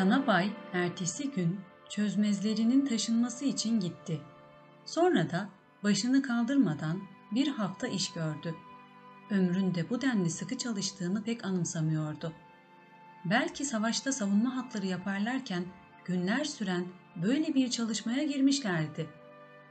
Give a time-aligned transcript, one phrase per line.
[0.00, 4.20] Tanabay ertesi gün çözmezlerinin taşınması için gitti.
[4.84, 5.48] Sonra da
[5.82, 8.54] başını kaldırmadan bir hafta iş gördü.
[9.30, 12.32] Ömründe bu denli sıkı çalıştığını pek anımsamıyordu.
[13.24, 15.64] Belki savaşta savunma hatları yaparlarken
[16.04, 16.84] günler süren
[17.16, 19.06] böyle bir çalışmaya girmişlerdi.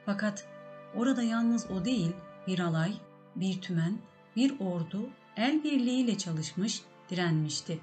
[0.06, 0.48] Fakat
[0.96, 2.12] orada yalnız o değil,
[2.48, 2.94] bir alay,
[3.36, 3.98] bir tümen,
[4.36, 7.80] bir ordu el birliğiyle çalışmış, direnmişti.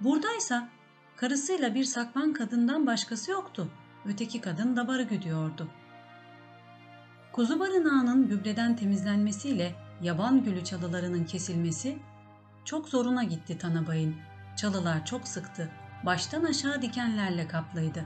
[0.00, 0.79] Buradaysa
[1.20, 3.68] karısıyla bir sakman kadından başkası yoktu.
[4.06, 5.68] Öteki kadın davarı güdüyordu.
[7.32, 11.98] Kuzu barınağının gübreden temizlenmesiyle yaban gülü çalılarının kesilmesi
[12.64, 14.16] çok zoruna gitti Tanabay'ın.
[14.56, 15.70] Çalılar çok sıktı,
[16.06, 18.04] baştan aşağı dikenlerle kaplıydı.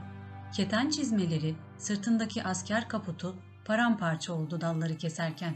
[0.53, 3.35] Keten çizmeleri, sırtındaki asker kaputu
[3.65, 5.55] paramparça oldu dalları keserken.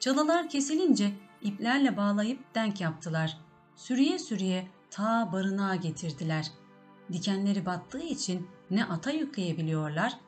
[0.00, 1.10] Çalılar kesilince
[1.42, 3.38] iplerle bağlayıp denk yaptılar.
[3.74, 6.46] Sürüye sürüye ta barınağa getirdiler.
[7.12, 10.18] Dikenleri battığı için ne ata yükleyebiliyorlar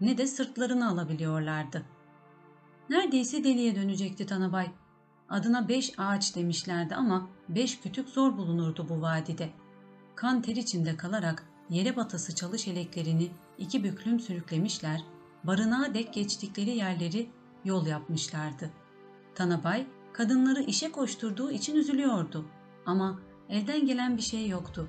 [0.00, 1.82] ne de sırtlarını alabiliyorlardı.
[2.90, 4.70] Neredeyse deliye dönecekti Tanabay.
[5.28, 9.50] Adına beş ağaç demişlerdi ama beş kütük zor bulunurdu bu vadide.
[10.14, 15.02] Kan ter içinde kalarak yere batası çalış eleklerini iki büklüm sürüklemişler,
[15.44, 17.30] barınağa dek geçtikleri yerleri
[17.64, 18.70] yol yapmışlardı.
[19.34, 22.48] Tanabay kadınları işe koşturduğu için üzülüyordu
[22.86, 24.88] ama elden gelen bir şey yoktu.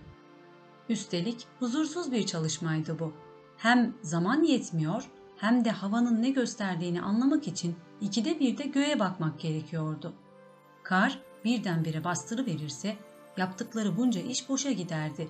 [0.89, 3.13] Üstelik huzursuz bir çalışmaydı bu.
[3.57, 5.03] Hem zaman yetmiyor
[5.37, 10.13] hem de havanın ne gösterdiğini anlamak için ikide bir de göğe bakmak gerekiyordu.
[10.83, 12.95] Kar birdenbire bastırı verirse
[13.37, 15.27] yaptıkları bunca iş boşa giderdi.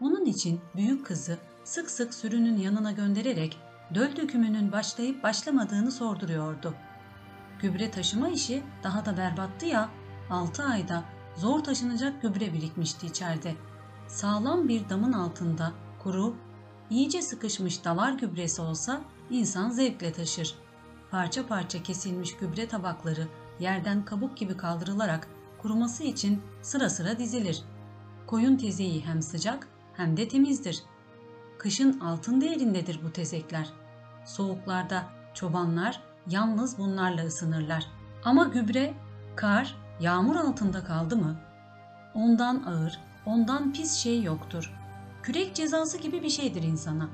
[0.00, 3.58] Onun için büyük kızı sık sık sürünün yanına göndererek
[3.94, 6.74] döl dökümünün başlayıp başlamadığını sorduruyordu.
[7.60, 9.88] Gübre taşıma işi daha da berbattı ya,
[10.30, 11.04] 6 ayda
[11.36, 13.54] zor taşınacak gübre birikmişti içeride.
[14.12, 16.34] Sağlam bir damın altında kuru,
[16.90, 19.00] iyice sıkışmış davar gübresi olsa
[19.30, 20.54] insan zevkle taşır.
[21.10, 23.28] Parça parça kesilmiş gübre tabakları
[23.60, 25.28] yerden kabuk gibi kaldırılarak
[25.58, 27.62] kuruması için sıra sıra dizilir.
[28.26, 30.82] Koyun tezeği hem sıcak hem de temizdir.
[31.58, 33.72] Kışın altın değerindedir bu tezekler.
[34.24, 37.86] Soğuklarda çobanlar yalnız bunlarla ısınırlar.
[38.24, 38.94] Ama gübre,
[39.36, 41.36] kar, yağmur altında kaldı mı?
[42.14, 44.72] Ondan ağır, ondan pis şey yoktur.
[45.22, 47.08] Kürek cezası gibi bir şeydir insana.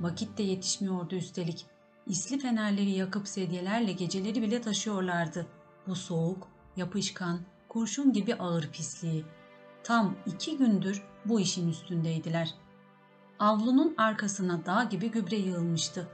[0.00, 1.66] Vakit de yetişmiyordu üstelik.
[2.06, 5.46] İsli fenerleri yakıp sedyelerle geceleri bile taşıyorlardı.
[5.86, 9.24] Bu soğuk, yapışkan, kurşun gibi ağır pisliği.
[9.84, 12.54] Tam iki gündür bu işin üstündeydiler.
[13.38, 16.08] Avlunun arkasına dağ gibi gübre yığılmıştı.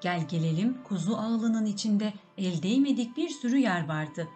[0.00, 4.28] Gel gelelim kuzu ağılının içinde el değmedik bir sürü yer vardı.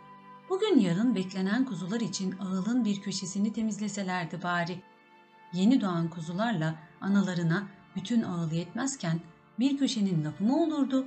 [0.53, 4.83] Bugün yarın beklenen kuzular için ağılın bir köşesini temizleselerdi bari.
[5.53, 9.21] Yeni doğan kuzularla analarına bütün ağıl yetmezken
[9.59, 11.07] bir köşenin lafı mı olurdu?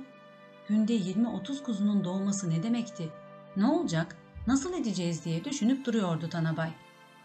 [0.68, 3.08] Günde 20-30 kuzunun doğması ne demekti?
[3.56, 6.70] Ne olacak, nasıl edeceğiz diye düşünüp duruyordu Tanabay.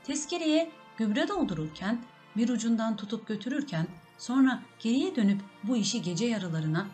[0.04, 2.02] Tezkereye gübre doldururken,
[2.38, 3.88] bir ucundan tutup götürürken,
[4.18, 6.88] sonra geriye dönüp bu işi gece yarılarına,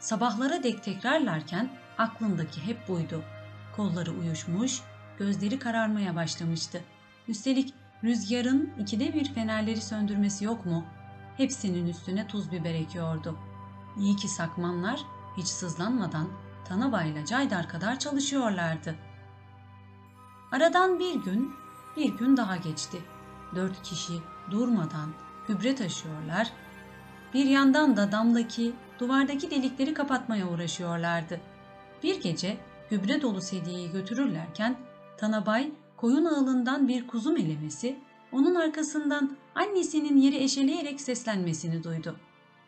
[0.00, 3.24] sabahlara dek tekrarlarken aklındaki hep buydu.
[3.76, 4.80] Kolları uyuşmuş,
[5.18, 6.80] gözleri kararmaya başlamıştı.
[7.28, 7.74] Üstelik
[8.04, 10.84] rüzgarın ikide bir fenerleri söndürmesi yok mu?
[11.36, 13.38] Hepsinin üstüne tuz biber ekiyordu.
[13.98, 15.00] İyi ki sakmanlar
[15.36, 16.28] hiç sızlanmadan
[16.64, 18.94] Tanabayla Caydar kadar çalışıyorlardı.
[20.52, 21.54] Aradan bir gün,
[21.96, 22.98] bir gün daha geçti.
[23.54, 24.12] Dört kişi
[24.50, 25.10] durmadan
[25.48, 26.52] gübre taşıyorlar,
[27.34, 31.40] bir yandan da damdaki, duvardaki delikleri kapatmaya uğraşıyorlardı.
[32.02, 32.56] Bir gece
[32.92, 34.76] gübre dolu sedyeyi götürürlerken
[35.16, 37.98] Tanabay koyun ağılından bir kuzu melemesi,
[38.32, 42.16] onun arkasından annesinin yeri eşeleyerek seslenmesini duydu.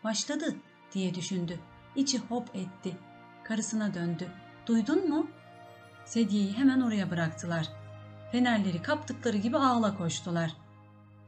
[0.04, 0.56] Başladı
[0.94, 1.58] diye düşündü.
[1.96, 2.96] İçi hop etti.
[3.44, 4.28] Karısına döndü.
[4.66, 5.26] Duydun mu?
[6.04, 7.68] Sedyeyi hemen oraya bıraktılar.
[8.32, 10.56] Fenerleri kaptıkları gibi ağla koştular.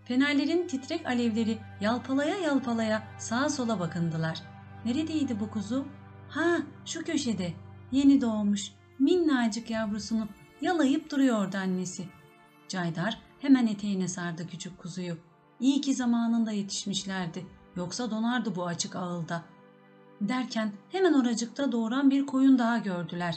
[0.04, 4.42] Fenerlerin titrek alevleri yalpalaya yalpalaya sağa sola bakındılar.
[4.84, 5.86] Neredeydi bu kuzu?
[6.28, 7.52] Ha şu köşede.
[7.92, 10.28] Yeni doğmuş minnacık yavrusunu
[10.60, 12.04] yalayıp duruyordu annesi.
[12.68, 15.16] Caydar hemen eteğine sardı küçük kuzuyu.
[15.60, 17.46] İyi ki zamanında yetişmişlerdi.
[17.76, 19.44] Yoksa donardı bu açık ağılda.
[20.20, 23.36] Derken hemen oracıkta doğuran bir koyun daha gördüler.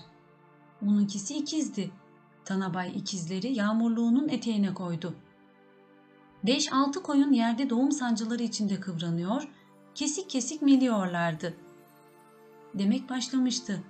[0.82, 1.92] Onunkisi ikizdi.
[2.46, 5.16] Tanabay ikizleri yağmurluğunun eteğine koydu.
[6.44, 9.48] Beş altı koyun yerde doğum sancıları içinde kıvranıyor,
[9.96, 11.54] kesik kesik meliyorlardı.
[12.74, 13.84] Demek başlamıştı.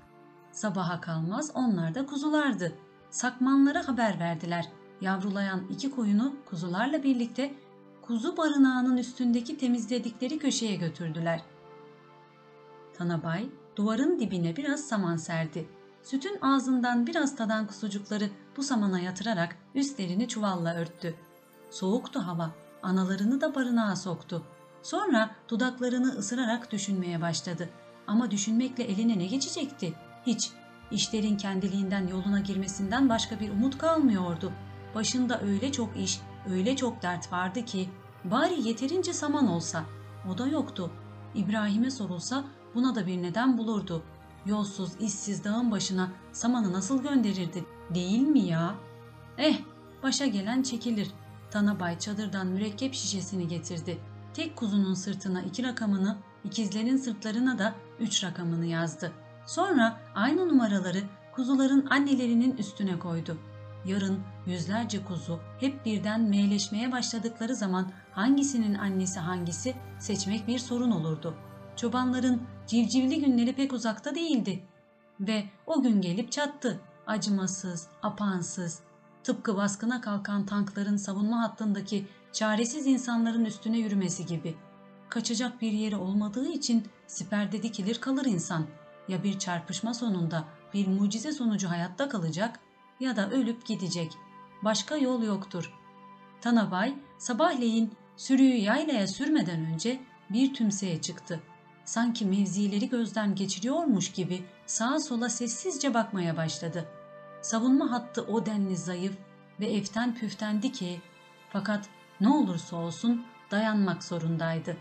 [0.52, 2.74] Sabaha kalmaz onlar da kuzulardı.
[3.10, 4.70] Sakmanlara haber verdiler.
[5.02, 7.54] Yavrulayan iki koyunu kuzularla birlikte
[8.02, 11.42] kuzu barınağının üstündeki temizledikleri köşeye götürdüler.
[12.94, 15.70] Tanabay duvarın dibine biraz saman serdi.
[16.04, 21.16] Sütün ağzından biraz tadan kuzucukları bu samana yatırarak üstlerini çuvalla örttü.
[21.70, 22.52] Soğuktu hava,
[22.84, 24.44] analarını da barınağa soktu.
[24.84, 27.70] Sonra dudaklarını ısırarak düşünmeye başladı.
[28.08, 29.94] Ama düşünmekle eline ne geçecekti?
[30.26, 30.52] Hiç.
[30.92, 34.52] İşlerin kendiliğinden yoluna girmesinden başka bir umut kalmıyordu.
[34.96, 36.20] Başında öyle çok iş,
[36.50, 37.90] öyle çok dert vardı ki
[38.24, 39.84] bari yeterince saman olsa.
[40.30, 40.92] O da yoktu.
[41.36, 42.44] İbrahim'e sorulsa
[42.76, 44.04] buna da bir neden bulurdu.
[44.46, 47.66] Yolsuz, işsiz dağın başına samanı nasıl gönderirdi
[47.96, 48.76] değil mi ya?
[49.38, 49.60] Eh,
[50.04, 51.12] başa gelen çekilir.
[51.52, 53.98] Tanabay çadırdan mürekkep şişesini getirdi.
[54.34, 59.12] Tek kuzunun sırtına iki rakamını, ikizlerin sırtlarına da üç rakamını yazdı.
[59.50, 63.38] Sonra aynı numaraları kuzuların annelerinin üstüne koydu.
[63.86, 71.36] Yarın yüzlerce kuzu hep birden meyleşmeye başladıkları zaman hangisinin annesi hangisi seçmek bir sorun olurdu.
[71.76, 74.64] Çobanların civcivli günleri pek uzakta değildi.
[75.20, 76.80] Ve o gün gelip çattı.
[77.08, 78.80] Acımasız, apansız,
[79.24, 84.56] tıpkı baskına kalkan tankların savunma hattındaki çaresiz insanların üstüne yürümesi gibi.
[85.10, 88.66] Kaçacak bir yeri olmadığı için siperde dikilir kalır insan.
[89.10, 92.60] Ya bir çarpışma sonunda bir mucize sonucu hayatta kalacak
[93.00, 94.18] ya da ölüp gidecek.
[94.64, 95.74] Başka yol yoktur.
[96.42, 101.40] Tanabay sabahleyin sürüyü yaylaya sürmeden önce bir tümseye çıktı.
[101.86, 106.86] Sanki mevzileri gözden geçiriyormuş gibi sağa sola sessizce bakmaya başladı.
[107.42, 109.18] Savunma hattı o denli zayıf
[109.60, 111.02] ve eften püftendi ki
[111.50, 111.90] fakat
[112.22, 114.78] ne olursa olsun dayanmak zorundaydı.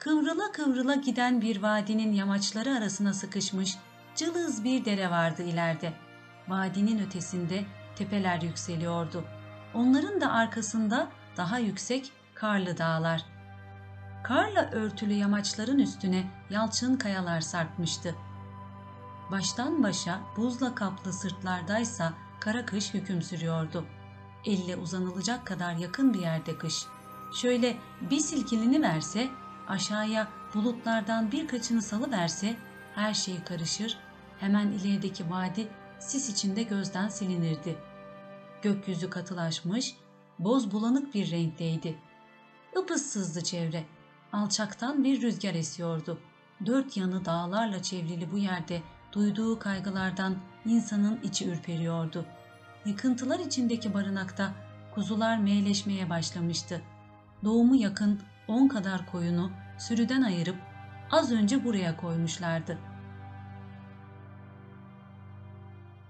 [0.00, 3.78] Kıvrıla kıvrıla giden bir vadinin yamaçları arasına sıkışmış
[4.16, 5.92] cılız bir dere vardı ileride.
[6.48, 7.64] Vadinin ötesinde
[7.96, 9.24] tepeler yükseliyordu.
[9.74, 13.24] Onların da arkasında daha yüksek karlı dağlar.
[14.24, 18.14] Karla örtülü yamaçların üstüne yalçın kayalar sarkmıştı.
[19.30, 23.84] Baştan başa buzla kaplı sırtlardaysa kara kış hüküm sürüyordu.
[24.46, 26.74] Elle uzanılacak kadar yakın bir yerde kış.
[27.42, 27.76] Şöyle
[28.10, 29.28] bir silkilini verse,
[29.70, 32.56] aşağıya bulutlardan birkaçını salı verse
[32.94, 33.98] her şey karışır,
[34.40, 35.68] hemen ilerideki vadi
[35.98, 37.76] sis içinde gözden silinirdi.
[38.62, 39.96] Gökyüzü katılaşmış,
[40.38, 41.98] boz bulanık bir renkteydi.
[42.82, 43.84] Ipıssızdı çevre.
[44.32, 46.18] Alçaktan bir rüzgar esiyordu.
[46.66, 48.82] Dört yanı dağlarla çevrili bu yerde
[49.12, 52.26] duyduğu kaygılardan insanın içi ürperiyordu.
[52.84, 54.52] Yıkıntılar içindeki barınakta
[54.94, 56.82] kuzular meyleşmeye başlamıştı.
[57.44, 59.50] Doğumu yakın on kadar koyunu
[59.80, 60.56] sürüden ayırıp
[61.10, 62.78] az önce buraya koymuşlardı.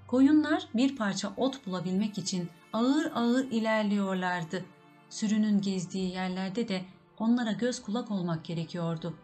[0.07, 4.65] Koyunlar bir parça ot bulabilmek için ağır ağır ilerliyorlardı.
[5.11, 6.85] Sürünün gezdiği yerlerde de
[7.19, 9.15] onlara göz kulak olmak gerekiyordu.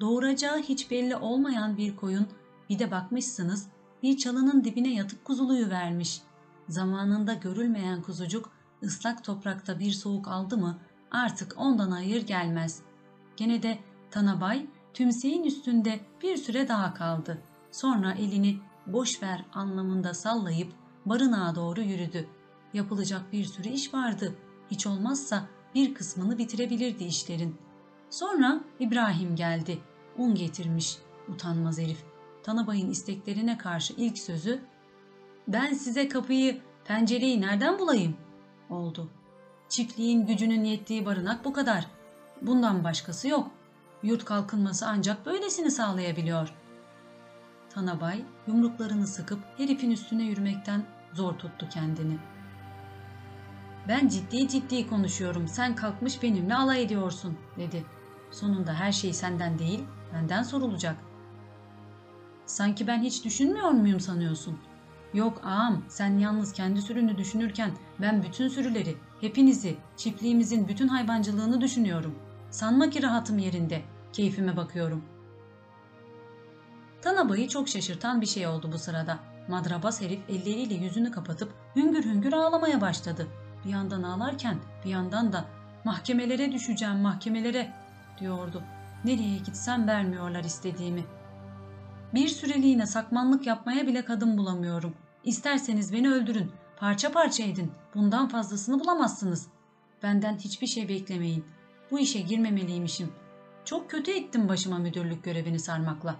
[0.00, 2.26] Doğuracağı hiç belli olmayan bir koyun
[2.70, 3.68] bir de bakmışsınız
[4.02, 6.20] bir çalının dibine yatıp kuzuluyu vermiş.
[6.68, 8.50] Zamanında görülmeyen kuzucuk
[8.82, 10.78] ıslak toprakta bir soğuk aldı mı
[11.10, 12.82] artık ondan hayır gelmez.
[13.36, 13.78] Gene de
[14.14, 17.42] Tanabay tümseyin üstünde bir süre daha kaldı.
[17.70, 20.72] Sonra elini boş ver anlamında sallayıp
[21.06, 22.28] barınağa doğru yürüdü.
[22.74, 24.34] Yapılacak bir sürü iş vardı.
[24.70, 27.56] Hiç olmazsa bir kısmını bitirebilirdi işlerin.
[28.10, 29.78] Sonra İbrahim geldi.
[30.18, 30.98] Un getirmiş.
[31.28, 32.04] Utanmaz herif.
[32.42, 34.62] Tanabay'ın isteklerine karşı ilk sözü
[35.48, 38.16] ''Ben size kapıyı, pencereyi nereden bulayım?''
[38.70, 39.10] oldu.
[39.68, 41.86] Çiftliğin gücünün yettiği barınak bu kadar.
[42.42, 43.50] Bundan başkası yok.
[44.04, 46.54] Yurt kalkınması ancak böylesini sağlayabiliyor.
[47.70, 52.18] Tanabay yumruklarını sıkıp herifin üstüne yürümekten zor tuttu kendini.
[53.88, 55.48] Ben ciddi ciddi konuşuyorum.
[55.48, 57.84] Sen kalkmış benimle alay ediyorsun dedi.
[58.30, 59.84] Sonunda her şey senden değil,
[60.14, 60.96] benden sorulacak.
[62.46, 64.58] Sanki ben hiç düşünmüyor muyum sanıyorsun?
[65.14, 67.70] Yok ağam, sen yalnız kendi sürünü düşünürken
[68.00, 72.14] ben bütün sürüleri, hepinizi, çiftliğimizin bütün hayvancılığını düşünüyorum.
[72.50, 73.82] Sanma ki rahatım yerinde,
[74.14, 75.04] keyfime bakıyorum.
[77.02, 79.18] Tanabayı çok şaşırtan bir şey oldu bu sırada.
[79.48, 83.26] Madrabas herif elleriyle yüzünü kapatıp hüngür hüngür ağlamaya başladı.
[83.64, 85.44] Bir yandan ağlarken bir yandan da
[85.84, 87.72] mahkemelere düşeceğim mahkemelere
[88.20, 88.62] diyordu.
[89.04, 91.04] Nereye gitsem vermiyorlar istediğimi.
[92.14, 94.94] Bir süreliğine sakmanlık yapmaya bile kadın bulamıyorum.
[95.24, 97.72] İsterseniz beni öldürün, parça parça edin.
[97.94, 99.46] Bundan fazlasını bulamazsınız.
[100.02, 101.44] Benden hiçbir şey beklemeyin.
[101.90, 103.12] Bu işe girmemeliymişim.
[103.64, 106.16] Çok kötü ettim başıma müdürlük görevini sarmakla.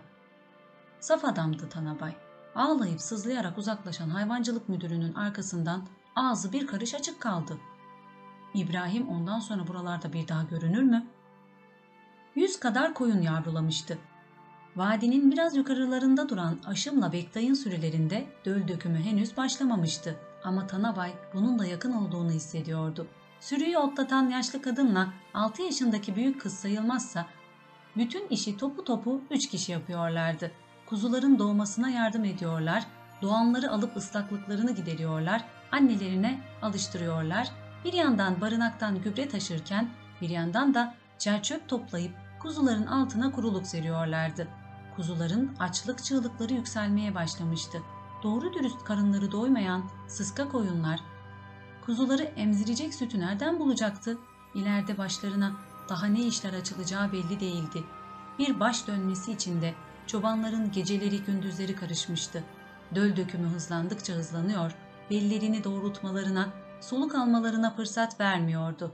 [1.00, 2.12] Saf adamdı Tanabay.
[2.54, 5.86] Ağlayıp sızlayarak uzaklaşan hayvancılık müdürünün arkasından
[6.16, 7.58] ağzı bir karış açık kaldı.
[8.54, 11.06] İbrahim ondan sonra buralarda bir daha görünür mü?
[12.34, 13.98] Yüz kadar koyun yavrulamıştı.
[14.76, 20.16] Vadinin biraz yukarılarında duran Aşım'la Bektay'ın sürülerinde döl dökümü henüz başlamamıştı.
[20.44, 23.06] Ama Tanabay bunun da yakın olduğunu hissediyordu.
[23.44, 27.26] Sürüyü otlatan yaşlı kadınla 6 yaşındaki büyük kız sayılmazsa
[27.96, 30.50] bütün işi topu topu 3 kişi yapıyorlardı.
[30.86, 32.86] Kuzuların doğmasına yardım ediyorlar,
[33.22, 37.48] doğanları alıp ıslaklıklarını gideriyorlar, annelerine alıştırıyorlar.
[37.84, 39.88] Bir yandan barınaktan gübre taşırken
[40.20, 44.48] bir yandan da çerçöp toplayıp kuzuların altına kuruluk seriyorlardı.
[44.96, 47.78] Kuzuların açlık çığlıkları yükselmeye başlamıştı.
[48.22, 51.00] Doğru dürüst karınları doymayan sıska koyunlar
[51.86, 54.18] kuzuları emzirecek sütü nereden bulacaktı?
[54.54, 55.52] İleride başlarına
[55.88, 57.84] daha ne işler açılacağı belli değildi.
[58.38, 59.74] Bir baş dönmesi içinde
[60.06, 62.44] çobanların geceleri gündüzleri karışmıştı.
[62.94, 64.72] Döl dökümü hızlandıkça hızlanıyor,
[65.10, 66.48] bellerini doğrultmalarına,
[66.80, 68.92] soluk almalarına fırsat vermiyordu.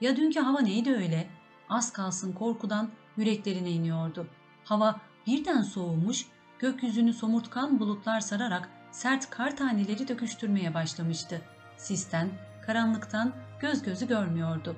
[0.00, 1.30] Ya dünkü hava neydi öyle?
[1.68, 4.26] Az kalsın korkudan yüreklerine iniyordu.
[4.64, 6.26] Hava birden soğumuş,
[6.58, 11.42] gökyüzünü somurtkan bulutlar sararak sert kar taneleri döküştürmeye başlamıştı.
[11.82, 12.30] Sisten,
[12.66, 14.76] karanlıktan göz gözü görmüyordu.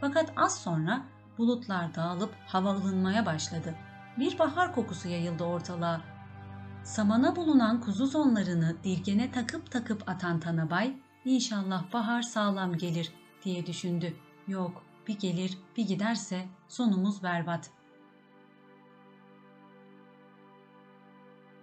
[0.00, 1.02] Fakat az sonra
[1.38, 3.74] bulutlar dağılıp hava ılınmaya başladı.
[4.18, 6.00] Bir bahar kokusu yayıldı ortalığa.
[6.84, 13.12] Samana bulunan kuzu zonlarını dirgene takıp takıp atan Tanabay, inşallah bahar sağlam gelir
[13.44, 14.16] diye düşündü.
[14.48, 17.70] Yok, bir gelir bir giderse sonumuz berbat.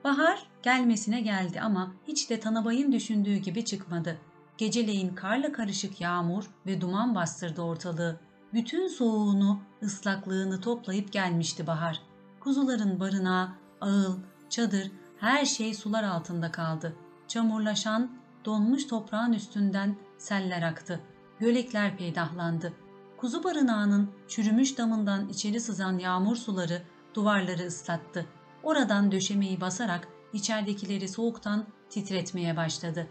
[0.03, 4.28] Bahar gelmesine geldi ama hiç de Tanabay'ın düşündüğü gibi çıkmadı.
[4.59, 8.19] Geceleyin karla karışık yağmur ve duman bastırdı ortalığı.
[8.53, 12.01] Bütün soğuğunu, ıslaklığını toplayıp gelmişti bahar.
[12.39, 13.49] Kuzuların barınağı,
[13.81, 14.17] ağıl,
[14.49, 16.95] çadır, her şey sular altında kaldı.
[17.27, 18.11] Çamurlaşan,
[18.45, 20.99] donmuş toprağın üstünden seller aktı.
[21.39, 22.73] Gölekler peydahlandı.
[23.17, 26.81] Kuzu barınağının çürümüş damından içeri sızan yağmur suları
[27.13, 28.25] duvarları ıslattı.
[28.63, 33.07] Oradan döşemeyi basarak içeridekileri soğuktan titretmeye başladı.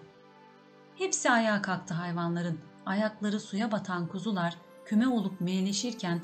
[0.98, 2.58] Hepsi ayağa kalktı hayvanların.
[2.86, 6.20] Ayakları suya batan kuzular küme olup meyleşirken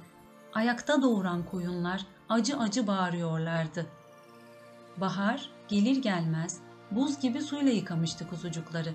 [0.55, 3.87] ayakta doğuran koyunlar acı acı bağırıyorlardı.
[4.97, 8.93] Bahar gelir gelmez buz gibi suyla yıkamıştı kuzucukları.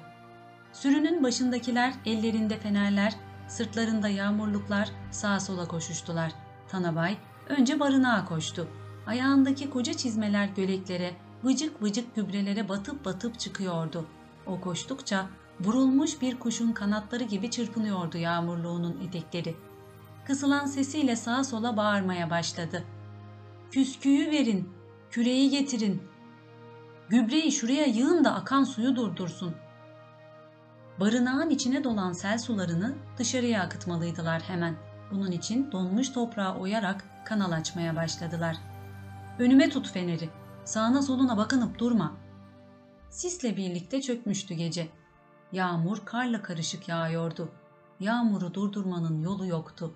[0.73, 3.15] Sürünün başındakiler ellerinde fenerler,
[3.47, 6.31] sırtlarında yağmurluklar sağa sola koşuştular.
[6.67, 7.17] Tanabay
[7.49, 8.67] önce barınağa koştu.
[9.07, 14.05] Ayağındaki koca çizmeler göleklere, vıcık vıcık gübrelere batıp batıp çıkıyordu.
[14.45, 15.25] O koştukça
[15.61, 19.55] vurulmuş bir kuşun kanatları gibi çırpınıyordu yağmurluğunun etekleri.
[20.25, 22.83] Kısılan sesiyle sağa sola bağırmaya başladı.
[23.71, 24.69] Küsküyü verin,
[25.11, 26.03] küreği getirin.
[27.09, 29.55] Gübreyi şuraya yığın da akan suyu durdursun.
[30.99, 34.75] Barınağın içine dolan sel sularını dışarıya akıtmalıydılar hemen.
[35.11, 38.57] Bunun için donmuş toprağı oyarak kanal açmaya başladılar.
[39.39, 40.29] Önüme tut feneri.
[40.65, 42.17] Sağına soluna bakınıp durma.
[43.09, 44.87] Sisle birlikte çökmüştü gece.
[45.51, 47.49] Yağmur karla karışık yağıyordu.
[47.99, 49.93] Yağmuru durdurmanın yolu yoktu.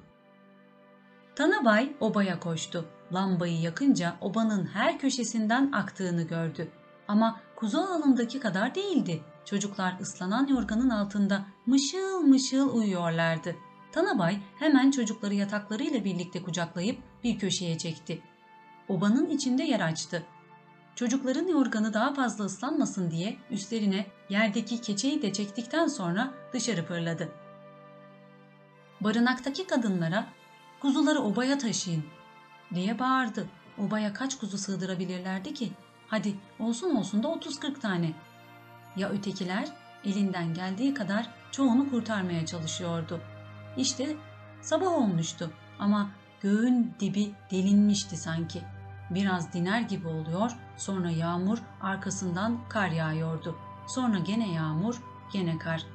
[1.36, 2.86] Tanabay obaya koştu.
[3.14, 6.72] Lambayı yakınca obanın her köşesinden aktığını gördü.
[7.08, 9.22] Ama kuzu alındaki kadar değildi.
[9.46, 13.56] Çocuklar ıslanan yorganın altında mışıl mışıl uyuyorlardı.
[13.92, 18.22] Tanabay hemen çocukları yataklarıyla birlikte kucaklayıp bir köşeye çekti.
[18.90, 20.24] Obanın içinde yer açtı.
[20.96, 27.30] Çocukların yorganı daha fazla ıslanmasın diye üstlerine yerdeki keçeyi de çektikten sonra dışarı fırladı.
[29.02, 30.26] Barınaktaki kadınlara
[30.80, 32.04] kuzuları obaya taşıyın
[32.74, 33.48] diye bağırdı.
[33.78, 35.72] Obaya kaç kuzu sığdırabilirlerdi ki?
[36.08, 38.14] Hadi olsun olsun da 30-40 tane.
[38.96, 39.70] Ya ötekiler
[40.06, 43.22] elinden geldiği kadar çoğunu kurtarmaya çalışıyordu.
[43.78, 44.16] İşte
[44.62, 48.62] sabah olmuştu ama göğün dibi delinmişti sanki.
[49.10, 53.56] Biraz diner gibi oluyor, sonra yağmur, arkasından kar yağıyordu.
[53.88, 54.96] Sonra gene yağmur,
[55.34, 55.86] gene kar.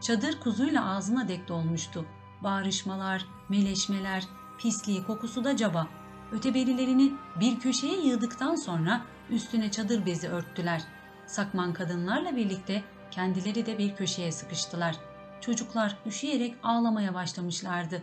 [0.00, 2.04] Çadır kuzuyla ağzına dek dolmuştu.
[2.42, 4.24] Bağrışmalar, meleşmeler,
[4.58, 5.86] pisliği, kokusu da caba.
[6.32, 9.00] Öteberilerini bir köşeye yığdıktan sonra
[9.30, 10.82] üstüne çadır bezi örttüler.
[11.26, 14.96] Sakman kadınlarla birlikte kendileri de bir köşeye sıkıştılar.
[15.40, 18.02] Çocuklar üşüyerek ağlamaya başlamışlardı.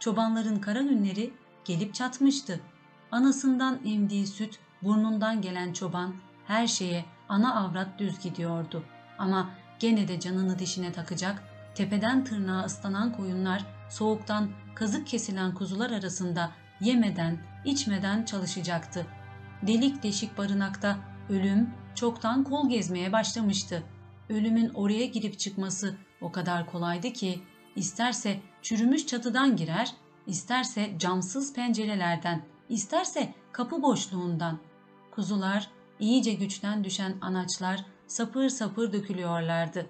[0.00, 1.32] Çobanların kara günleri
[1.64, 2.60] gelip çatmıştı.
[3.12, 6.14] Anasından emdiği süt, burnundan gelen çoban
[6.46, 8.84] her şeye ana avrat düz gidiyordu.
[9.18, 11.42] Ama gene de canını dişine takacak,
[11.74, 16.50] tepeden tırnağa ıslanan koyunlar, soğuktan kazık kesilen kuzular arasında
[16.80, 19.06] yemeden, içmeden çalışacaktı.
[19.62, 20.98] Delik deşik barınakta
[21.30, 23.82] ölüm çoktan kol gezmeye başlamıştı.
[24.28, 27.40] Ölümün oraya girip çıkması o kadar kolaydı ki
[27.76, 29.92] isterse çürümüş çatıdan girer,
[30.26, 34.58] isterse camsız pencerelerden, isterse kapı boşluğundan.
[35.10, 35.70] Kuzular,
[36.00, 39.86] iyice güçten düşen anaçlar sapır sapır dökülüyorlardı.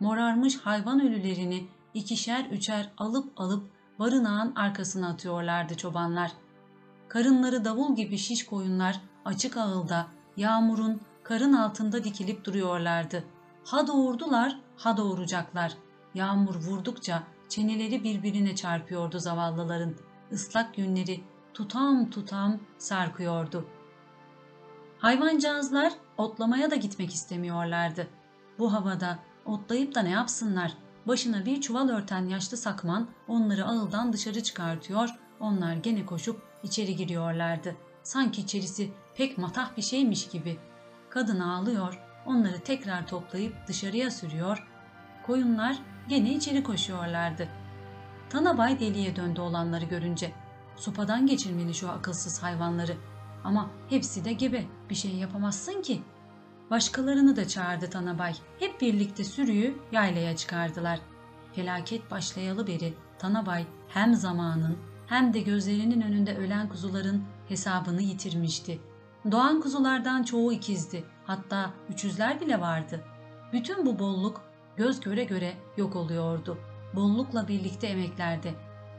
[0.00, 6.32] Morarmış hayvan ölülerini ikişer üçer alıp alıp barınağın arkasına atıyorlardı çobanlar.
[7.08, 13.24] Karınları davul gibi şiş koyunlar açık ağılda, yağmurun karın altında dikilip duruyorlardı.
[13.64, 15.72] Ha doğurdular, ha doğuracaklar.
[16.14, 19.94] Yağmur vurdukça çeneleri birbirine çarpıyordu zavallıların.
[20.30, 21.20] Islak günleri
[21.54, 23.68] tutam tutam sarkıyordu.
[24.98, 28.06] Hayvancağızlar otlamaya da gitmek istemiyorlardı.
[28.58, 30.72] Bu havada otlayıp da ne yapsınlar?
[31.06, 35.08] Başına bir çuval örten yaşlı sakman onları ağıldan dışarı çıkartıyor,
[35.40, 37.76] onlar gene koşup içeri giriyorlardı.
[38.02, 40.58] Sanki içerisi pek matah bir şeymiş gibi.
[41.10, 44.68] Kadın ağlıyor, onları tekrar toplayıp dışarıya sürüyor.
[45.26, 45.78] Koyunlar
[46.08, 47.48] gene içeri koşuyorlardı.
[48.30, 50.32] Tanabay deliye döndü olanları görünce.
[50.76, 52.96] Sopadan geçirmeli şu akılsız hayvanları.
[53.44, 56.02] Ama hepsi de gebe, bir şey yapamazsın ki.
[56.70, 58.34] Başkalarını da çağırdı Tanabay.
[58.58, 61.00] Hep birlikte sürüyü yaylaya çıkardılar.
[61.52, 68.80] Felaket başlayalı beri Tanabay hem zamanın hem de gözlerinin önünde ölen kuzuların hesabını yitirmişti.
[69.30, 71.04] Doğan kuzulardan çoğu ikizdi.
[71.24, 73.00] Hatta üçüzler bile vardı.
[73.52, 74.42] Bütün bu bolluk
[74.76, 76.58] göz göre göre yok oluyordu.
[76.94, 78.54] Bollukla birlikte emeklerde.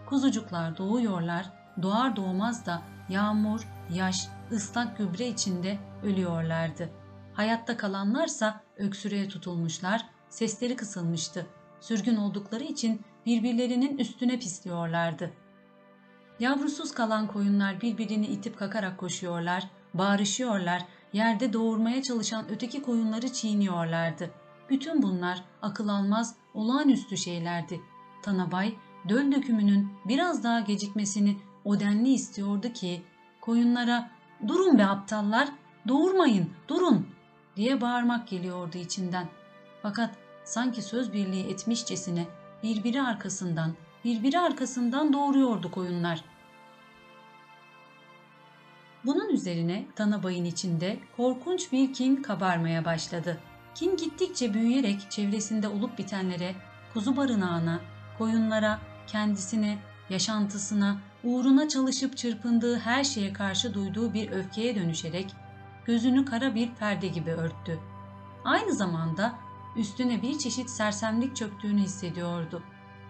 [0.06, 1.52] Kuzucuklar doğuyorlar,
[1.82, 6.90] doğar doğmaz da yağmur, yaş, ıslak gübre içinde ölüyorlardı.
[7.34, 11.48] Hayatta kalanlarsa öksürüğe tutulmuşlar, sesleri kısılmıştı.
[11.82, 15.34] Sürgün oldukları için birbirlerinin üstüne pisliyorlardı.
[16.40, 24.32] Yavrusuz kalan koyunlar birbirini itip kakarak koşuyorlar, bağırışıyorlar, yerde doğurmaya çalışan öteki koyunları çiğniyorlardı.
[24.70, 27.82] Bütün bunlar akıl almaz, olağanüstü şeylerdi.
[28.24, 28.76] Tanabay,
[29.10, 33.02] döl dökümünün biraz daha gecikmesini o denli istiyordu ki,
[33.42, 34.12] koyunlara
[34.48, 35.50] ''Durun be aptallar,
[35.88, 37.08] doğurmayın, durun!''
[37.56, 39.28] diye bağırmak geliyordu içinden.
[39.82, 42.28] Fakat sanki söz birliği etmişçesine
[42.64, 43.74] birbiri arkasından,
[44.06, 46.24] birbiri arkasından doğuruyordu koyunlar.
[49.06, 53.40] Bunun üzerine Tanabay'ın içinde korkunç bir kin kabarmaya başladı.
[53.76, 56.56] Kin gittikçe büyüyerek çevresinde olup bitenlere,
[56.94, 57.80] kuzu barınağına,
[58.18, 59.78] koyunlara, kendisine,
[60.10, 65.36] yaşantısına, uğruna çalışıp çırpındığı her şeye karşı duyduğu bir öfkeye dönüşerek
[65.86, 67.80] gözünü kara bir perde gibi örttü.
[68.46, 69.36] Aynı zamanda
[69.76, 72.64] üstüne bir çeşit sersemlik çöktüğünü hissediyordu.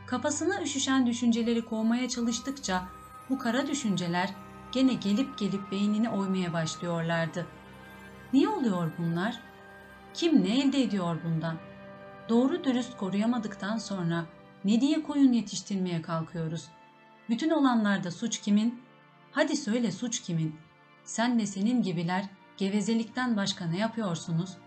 [0.05, 2.83] Kafasına üşüşen düşünceleri kovmaya çalıştıkça
[3.29, 4.29] bu kara düşünceler
[4.71, 7.47] gene gelip gelip beynini oymaya başlıyorlardı.
[8.33, 9.39] Niye oluyor bunlar?
[10.13, 11.57] Kim ne elde ediyor bundan?
[12.29, 14.25] Doğru dürüst koruyamadıktan sonra
[14.65, 16.69] ne diye koyun yetiştirmeye kalkıyoruz?
[17.29, 18.81] Bütün olanlarda suç kimin?
[19.31, 20.55] Hadi söyle suç kimin?
[21.03, 22.25] Sen ve senin gibiler
[22.57, 24.57] gevezelikten başka ne yapıyorsunuz?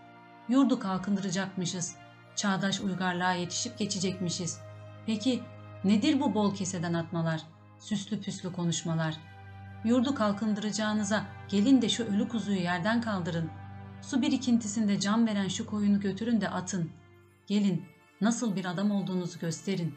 [0.49, 1.95] Yurdu kalkındıracakmışız.
[2.35, 4.59] Çağdaş uygarlığa yetişip geçecekmişiz.
[5.05, 5.43] Peki
[5.83, 7.41] nedir bu bol keseden atmalar?
[7.79, 9.17] Süslü püslü konuşmalar.
[9.85, 13.49] Yurdu kalkındıracağınıza gelin de şu ölü kuzuyu yerden kaldırın.
[14.01, 16.91] Su birikintisinde can veren şu koyunu götürün de atın.
[17.47, 17.85] Gelin
[18.21, 19.95] nasıl bir adam olduğunuzu gösterin.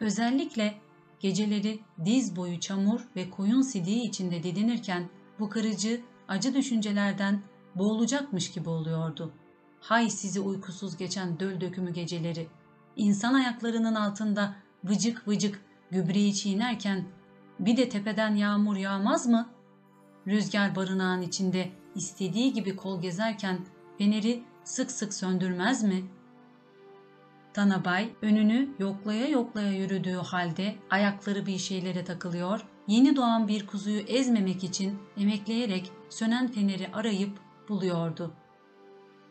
[0.00, 0.74] Özellikle
[1.20, 7.42] geceleri diz boyu çamur ve koyun sidiği içinde didinirken bu kırıcı, acı düşüncelerden
[7.74, 9.32] boğulacakmış gibi oluyordu.
[9.80, 12.48] Hay sizi uykusuz geçen döl dökümü geceleri.
[12.96, 17.04] İnsan ayaklarının altında vıcık vıcık gübreyi çiğnerken
[17.58, 19.48] bir de tepeden yağmur yağmaz mı?
[20.26, 23.66] Rüzgar barınağın içinde istediği gibi kol gezerken
[23.98, 26.04] feneri sık sık söndürmez mi?
[27.56, 34.64] Tanabay önünü yoklaya yoklaya yürüdüğü halde ayakları bir şeylere takılıyor, yeni doğan bir kuzuyu ezmemek
[34.64, 37.38] için emekleyerek sönen feneri arayıp
[37.68, 38.32] buluyordu.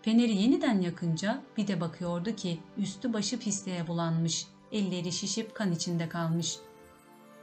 [0.01, 6.09] Feneri yeniden yakınca bir de bakıyordu ki üstü başı pisliğe bulanmış, elleri şişip kan içinde
[6.09, 6.57] kalmış.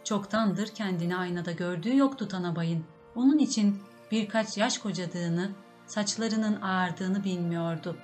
[0.05, 2.85] Çoktandır kendini aynada gördüğü yoktu Tanabay'ın.
[3.17, 3.79] Onun için
[4.11, 5.51] birkaç yaş kocadığını,
[5.87, 7.97] saçlarının ağardığını bilmiyordu.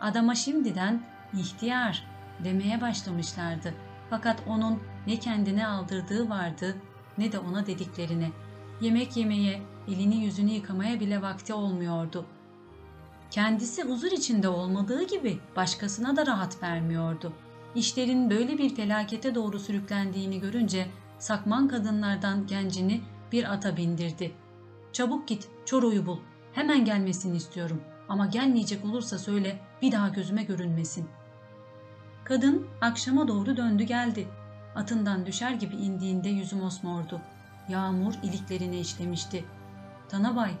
[0.00, 1.02] Adama şimdiden
[1.34, 2.09] ihtiyar
[2.44, 3.74] demeye başlamışlardı.
[4.10, 6.76] Fakat onun ne kendine aldırdığı vardı
[7.18, 8.30] ne de ona dediklerine.
[8.80, 12.26] Yemek yemeye, elini yüzünü yıkamaya bile vakti olmuyordu.
[13.30, 17.32] Kendisi huzur içinde olmadığı gibi başkasına da rahat vermiyordu.
[17.74, 20.86] İşlerin böyle bir felakete doğru sürüklendiğini görünce
[21.18, 23.00] sakman kadınlardan gencini
[23.32, 24.32] bir ata bindirdi.
[24.92, 26.18] Çabuk git, Çoro'yu bul.
[26.52, 27.80] Hemen gelmesini istiyorum.
[28.08, 31.08] Ama gelmeyecek olursa söyle, bir daha gözüme görünmesin.
[32.30, 34.28] Kadın akşama doğru döndü geldi.
[34.74, 37.20] Atından düşer gibi indiğinde yüzü mosmordu.
[37.68, 39.44] Yağmur iliklerine işlemişti.
[40.08, 40.54] Tanabay,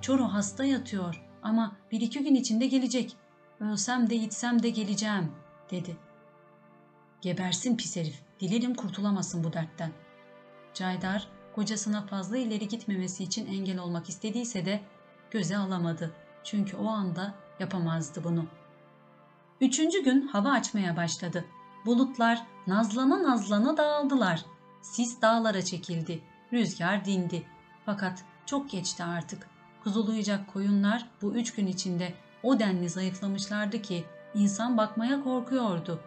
[0.00, 3.16] Çoro hasta yatıyor ama bir iki gün içinde gelecek.
[3.60, 5.32] Ölsem de gitsem de geleceğim,
[5.70, 5.96] dedi.
[7.20, 9.92] Gebersin pis herif, dilerim kurtulamasın bu dertten.
[10.74, 14.80] Caydar, kocasına fazla ileri gitmemesi için engel olmak istediyse de
[15.30, 16.14] göze alamadı.
[16.44, 18.46] Çünkü o anda yapamazdı bunu.
[19.60, 21.44] Üçüncü gün hava açmaya başladı.
[21.86, 24.44] Bulutlar nazlana nazlana dağıldılar.
[24.82, 26.20] Sis dağlara çekildi.
[26.52, 27.46] Rüzgar dindi.
[27.86, 29.48] Fakat çok geçti artık.
[29.84, 36.00] Kuzulayacak koyunlar bu üç gün içinde o denli zayıflamışlardı ki insan bakmaya korkuyordu.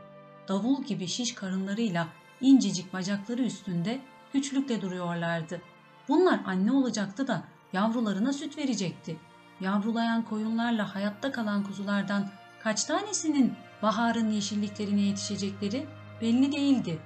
[0.48, 2.08] Davul gibi şiş karınlarıyla
[2.42, 4.02] incecik bacakları üstünde
[4.34, 5.62] güçlükle duruyorlardı.
[6.08, 9.18] Bunlar anne olacaktı da yavrularına süt verecekti.
[9.62, 12.30] Yavrulayan koyunlarla hayatta kalan kuzulardan
[12.64, 15.88] kaç tanesinin baharın yeşilliklerine yetişecekleri
[16.22, 17.00] belli değildi.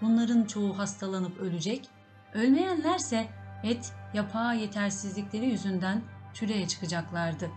[0.00, 1.88] Bunların çoğu hastalanıp ölecek,
[2.34, 3.28] ölmeyenlerse
[3.62, 6.02] et, yapağı yetersizlikleri yüzünden
[6.34, 7.50] çüreye çıkacaklardı.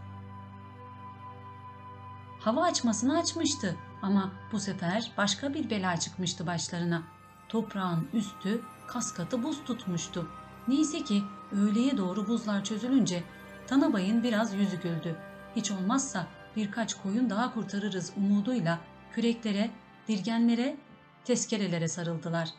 [2.39, 7.03] Hava açmasını açmıştı ama bu sefer başka bir bela çıkmıştı başlarına.
[7.49, 10.29] Toprağın üstü kas katı buz tutmuştu.
[10.67, 13.23] Neyse ki öğleye doğru buzlar çözülünce
[13.67, 15.15] Tanabay'ın biraz yüzü güldü.
[15.55, 18.79] Hiç olmazsa birkaç koyun daha kurtarırız umuduyla
[19.13, 19.69] küreklere,
[20.07, 20.77] dirgenlere,
[21.25, 22.49] tezkerelere sarıldılar.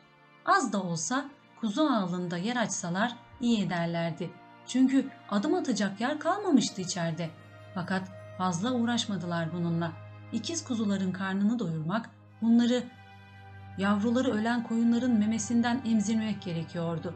[0.47, 1.31] Az da olsa
[1.61, 4.31] kuzu ağlında yer açsalar iyi ederlerdi.
[4.67, 7.31] Çünkü adım atacak yer kalmamıştı içeride.
[7.75, 8.09] Fakat
[8.39, 9.93] fazla uğraşmadılar bununla.
[10.33, 12.11] İkiz kuzuların karnını doyurmak,
[12.43, 12.83] bunları
[13.79, 17.15] yavruları ölen koyunların memesinden emzirmek gerekiyordu.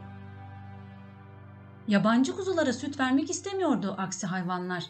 [1.87, 4.83] Yabancı kuzulara süt vermek istemiyordu aksi hayvanlar.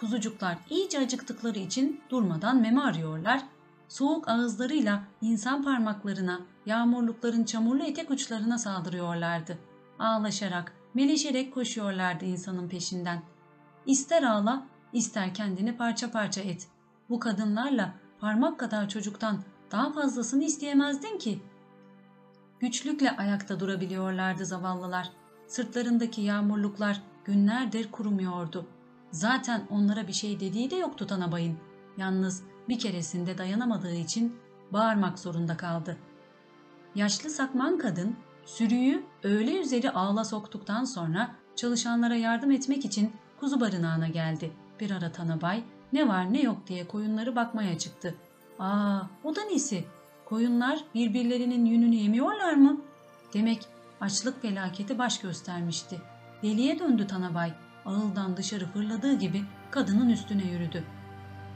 [0.00, 3.42] Kuzucuklar iyice acıktıkları için durmadan meme arıyorlar,
[3.88, 9.58] soğuk ağızlarıyla insan parmaklarına, yağmurlukların çamurlu etek uçlarına saldırıyorlardı.
[9.98, 13.22] Ağlaşarak, meleşerek koşuyorlardı insanın peşinden.
[13.86, 16.68] İster ağla, ister kendini parça parça et.
[17.10, 21.42] Bu kadınlarla parmak kadar çocuktan daha fazlasını isteyemezdin ki.
[22.60, 25.10] Güçlükle ayakta durabiliyorlardı zavallılar.
[25.46, 28.66] Sırtlarındaki yağmurluklar günlerdir kurumuyordu.
[29.10, 31.58] Zaten onlara bir şey dediği de yoktu Tanabay'ın.
[31.96, 34.36] Yalnız bir keresinde dayanamadığı için
[34.72, 35.96] bağırmak zorunda kaldı.
[36.94, 44.08] Yaşlı sakman kadın sürüyü öğle üzeri ağla soktuktan sonra çalışanlara yardım etmek için kuzu barınağına
[44.08, 44.52] geldi.
[44.80, 48.14] Bir ara Tanabay ne var ne yok diye koyunları bakmaya çıktı.
[48.58, 49.84] Aa o da nesi?
[50.24, 52.80] Koyunlar birbirlerinin yününü yemiyorlar mı?
[53.34, 53.66] Demek
[54.00, 56.00] açlık felaketi baş göstermişti.
[56.42, 57.52] Deliye döndü Tanabay.
[57.86, 60.84] Ağıldan dışarı fırladığı gibi kadının üstüne yürüdü.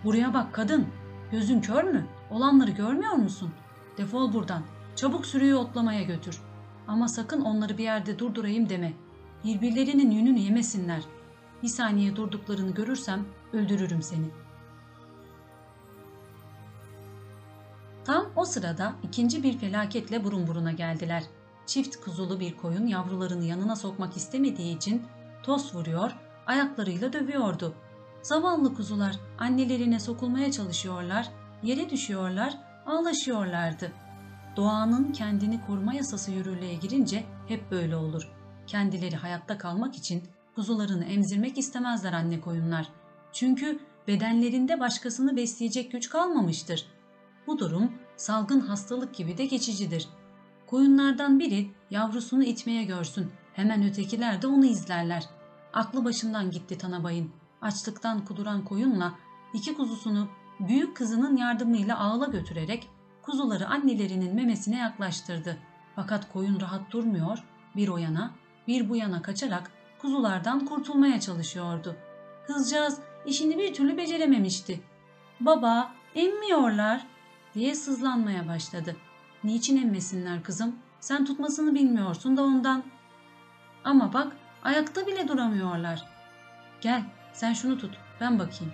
[0.04, 0.86] Buraya bak kadın.
[1.30, 2.06] Gözün kör mü?
[2.30, 3.50] Olanları görmüyor musun?
[3.98, 4.62] Defol buradan.
[4.96, 6.40] Çabuk sürüyü otlamaya götür.
[6.88, 8.92] Ama sakın onları bir yerde durdurayım deme.
[9.44, 11.02] Birbirlerinin yününü yemesinler.
[11.62, 14.26] Bir saniye durduklarını görürsem öldürürüm seni.
[18.04, 21.24] Tam o sırada ikinci bir felaketle burun buruna geldiler.
[21.66, 25.02] Çift kuzulu bir koyun yavrularını yanına sokmak istemediği için
[25.44, 26.10] toz vuruyor,
[26.46, 27.74] ayaklarıyla dövüyordu.
[28.22, 31.28] Zavallı kuzular annelerine sokulmaya çalışıyorlar,
[31.62, 33.92] yere düşüyorlar, ağlaşıyorlardı.
[34.56, 38.28] Doğanın kendini koruma yasası yürürlüğe girince hep böyle olur.
[38.66, 40.22] Kendileri hayatta kalmak için
[40.54, 42.88] kuzularını emzirmek istemezler anne koyunlar.
[43.32, 43.78] Çünkü
[44.08, 46.86] bedenlerinde başkasını besleyecek güç kalmamıştır.
[47.46, 50.08] Bu durum salgın hastalık gibi de geçicidir.
[50.66, 53.32] Koyunlardan biri yavrusunu itmeye görsün.
[53.54, 55.24] Hemen ötekiler de onu izlerler.
[55.72, 57.30] Aklı başından gitti Tanabay'ın.
[57.62, 59.14] Açlıktan kuduran koyunla
[59.52, 60.28] iki kuzusunu
[60.60, 62.88] büyük kızının yardımıyla ağla götürerek
[63.22, 65.56] kuzuları annelerinin memesine yaklaştırdı.
[65.96, 67.38] Fakat koyun rahat durmuyor,
[67.76, 68.30] bir o yana
[68.68, 71.96] bir bu yana kaçarak kuzulardan kurtulmaya çalışıyordu.
[72.46, 74.80] Kızcağız işini bir türlü becerememişti.
[75.40, 77.06] Baba, emmiyorlar
[77.54, 78.96] diye sızlanmaya başladı.
[79.44, 80.76] Niçin emmesinler kızım?
[81.04, 82.82] Sen tutmasını bilmiyorsun da ondan.
[83.84, 86.06] Ama bak ayakta bile duramıyorlar.
[86.80, 88.72] Gel sen şunu tut ben bakayım.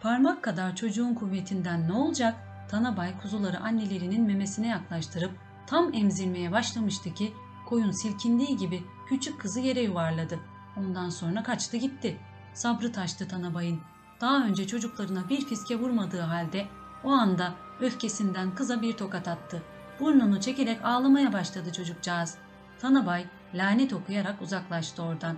[0.00, 2.34] Parmak kadar çocuğun kuvvetinden ne olacak?
[2.70, 5.32] Tanabay kuzuları annelerinin memesine yaklaştırıp
[5.66, 7.32] tam emzirmeye başlamıştı ki
[7.66, 10.38] koyun silkindiği gibi küçük kızı yere yuvarladı.
[10.76, 12.16] Ondan sonra kaçtı gitti.
[12.54, 13.80] Sabrı taştı Tanabay'ın.
[14.20, 16.66] Daha önce çocuklarına bir fiske vurmadığı halde
[17.04, 19.62] o anda öfkesinden kıza bir tokat attı.
[20.00, 22.38] Burnunu çekerek ağlamaya başladı çocukcağız.
[22.80, 25.36] Tanabay lanet okuyarak uzaklaştı oradan.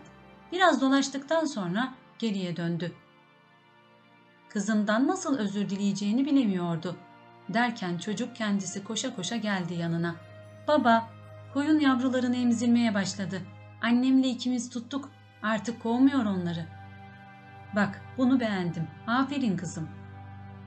[0.53, 2.93] Biraz dolaştıktan sonra geriye döndü.
[4.49, 6.97] kızından nasıl özür dileyeceğini bilemiyordu.
[7.49, 10.15] Derken çocuk kendisi koşa koşa geldi yanına.
[10.69, 11.09] Baba,
[11.55, 13.43] koyun yavrularını emzirmeye başladı.
[13.83, 15.11] Annemle ikimiz tuttuk.
[15.43, 16.67] Artık kovmuyor onları.
[17.77, 18.87] Bak, bunu beğendim.
[19.07, 19.89] Aferin kızım.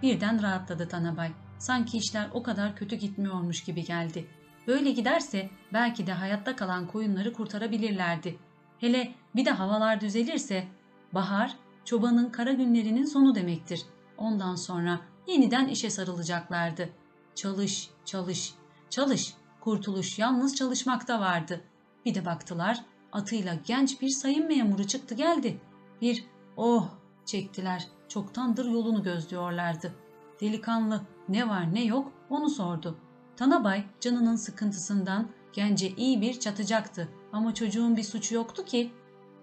[0.02, 1.32] Birden rahatladı Tanabay.
[1.64, 4.28] Sanki işler o kadar kötü gitmiyormuş gibi geldi.
[4.68, 8.40] Böyle giderse belki de hayatta kalan koyunları kurtarabilirlerdi.
[8.80, 10.68] Hele bir de havalar düzelirse
[11.14, 13.86] bahar çobanın kara günlerinin sonu demektir.
[14.18, 16.90] Ondan sonra yeniden işe sarılacaklardı.
[17.36, 18.54] Çalış, çalış,
[18.90, 19.34] çalış.
[19.62, 21.62] Kurtuluş yalnız çalışmakta vardı.
[22.06, 25.62] Bir de baktılar atıyla genç bir sayın memuru çıktı geldi.
[26.02, 26.26] Bir
[26.58, 26.90] oh
[27.26, 27.88] çektiler.
[28.10, 30.03] Çoktandır yolunu gözlüyorlardı.
[30.44, 32.98] Delikanlı ne var ne yok onu sordu.
[33.36, 38.92] Tanabay canının sıkıntısından gence iyi bir çatacaktı ama çocuğun bir suçu yoktu ki.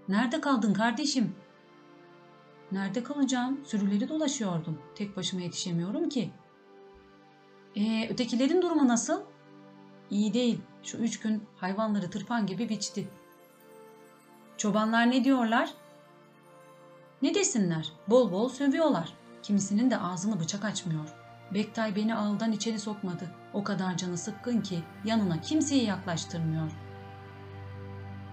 [0.08, 1.34] Nerede kaldın kardeşim?
[2.72, 3.60] Nerede kalacağım?
[3.64, 4.78] Sürüleri dolaşıyordum.
[4.94, 6.30] Tek başıma yetişemiyorum ki.
[7.76, 9.20] Ee, ötekilerin durumu nasıl?
[10.10, 10.60] İyi değil.
[10.82, 13.08] Şu üç gün hayvanları tırpan gibi biçti.
[14.56, 15.70] Çobanlar ne diyorlar?
[17.22, 17.92] Ne desinler?
[18.08, 19.19] Bol bol sövüyorlar.
[19.42, 21.08] Kimisinin de ağzını bıçak açmıyor.
[21.54, 23.30] Bektay beni ağıldan içeri sokmadı.
[23.52, 26.70] O kadar canı sıkkın ki yanına kimseyi yaklaştırmıyor.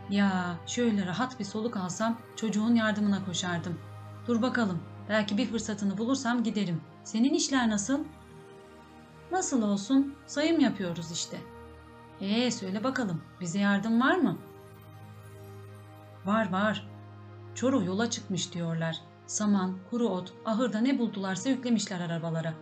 [0.10, 3.80] Ya şöyle rahat bir soluk alsam çocuğun yardımına koşardım.
[4.28, 6.82] Dur bakalım belki bir fırsatını bulursam giderim.
[7.04, 8.00] Senin işler nasıl?
[9.32, 11.38] Nasıl olsun sayım yapıyoruz işte.
[12.22, 14.38] Ee söyle bakalım bize yardım var mı?
[16.26, 16.88] Var var.
[17.56, 19.02] Çoru yola çıkmış diyorlar.
[19.28, 22.54] Saman, kuru ot, ahırda ne buldularsa yüklemişler arabalara.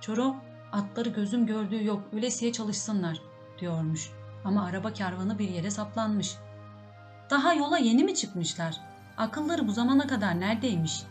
[0.00, 0.36] Çoro,
[0.72, 3.22] atları gözüm gördüğü yok, ölesiye çalışsınlar,
[3.58, 4.10] diyormuş.
[4.44, 6.36] Ama araba kervanı bir yere saplanmış.
[7.30, 8.80] Daha yola yeni mi çıkmışlar?
[9.16, 11.02] Akılları bu zamana kadar neredeymiş?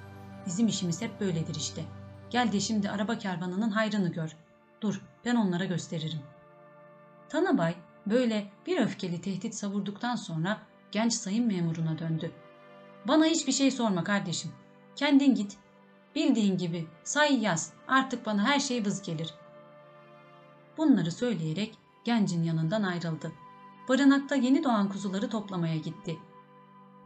[0.45, 1.83] Bizim işimiz hep böyledir işte.
[2.29, 4.35] Gel de şimdi araba kervanının hayrını gör.
[4.81, 6.19] Dur, ben onlara gösteririm.
[7.29, 10.57] Tanabay böyle bir öfkeli tehdit savurduktan sonra
[10.91, 12.31] genç sayın memuruna döndü.
[13.07, 14.51] Bana hiçbir şey sorma kardeşim.
[14.95, 15.57] Kendin git.
[16.15, 17.73] Bildiğin gibi say yaz.
[17.87, 19.33] Artık bana her şey vız gelir.
[20.77, 23.31] Bunları söyleyerek gencin yanından ayrıldı.
[23.89, 26.17] Barınakta yeni doğan kuzuları toplamaya gitti.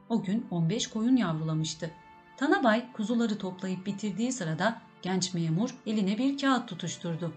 [0.09, 1.91] O gün 15 koyun yavrulamıştı.
[2.37, 7.33] Tanabay kuzuları toplayıp bitirdiği sırada genç memur eline bir kağıt tutuşturdu.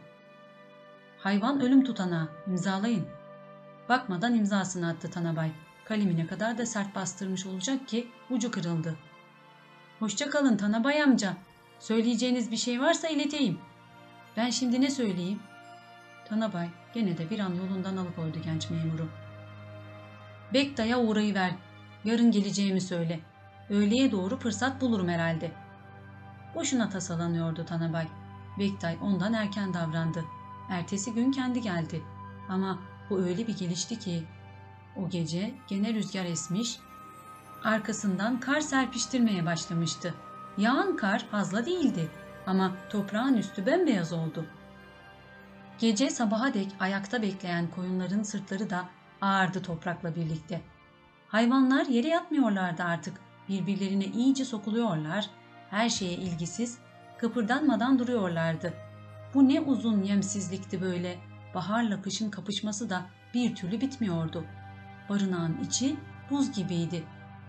[1.18, 3.06] Hayvan ölüm tutanağı imzalayın.
[3.88, 5.50] Bakmadan imzasını attı Tanabay.
[5.84, 8.96] Kalemine kadar da sert bastırmış olacak ki ucu kırıldı.
[9.98, 11.36] Hoşça kalın Tanabay amca.
[11.78, 13.58] Söyleyeceğiniz bir şey varsa ileteyim.
[14.36, 15.40] Ben şimdi ne söyleyeyim?
[16.28, 19.08] Tanabay gene de bir an yolundan alıkoydu genç memuru.
[20.54, 21.50] Bekta'ya uğrayıver.
[22.04, 23.20] Yarın geleceğimi söyle.
[23.70, 25.52] Öğleye doğru fırsat bulurum herhalde.
[26.54, 28.06] Boşuna tasalanıyordu Tanabay.
[28.58, 30.24] Bektay ondan erken davrandı.
[30.70, 32.02] Ertesi gün kendi geldi.
[32.48, 32.78] Ama
[33.10, 34.22] bu öyle bir gelişti ki
[34.96, 36.78] o gece gene rüzgar esmiş,
[37.66, 40.14] arkasından kar serpiştirmeye başlamıştı.
[40.58, 42.08] Yağan kar fazla değildi
[42.46, 44.46] ama toprağın üstü bembeyaz oldu.
[45.78, 48.84] Gece sabaha dek ayakta bekleyen koyunların sırtları da
[49.20, 50.60] ağırdı toprakla birlikte.
[51.28, 53.20] Hayvanlar yere yatmıyorlardı artık.
[53.48, 55.30] Birbirlerine iyice sokuluyorlar,
[55.70, 56.78] her şeye ilgisiz,
[57.18, 58.74] kıpırdanmadan duruyorlardı.
[59.34, 61.18] Bu ne uzun yemsizlikti böyle.
[61.54, 63.02] Baharla kışın kapışması da
[63.34, 64.44] bir türlü bitmiyordu.
[65.08, 65.96] Barınağın içi
[66.30, 67.04] buz gibiydi.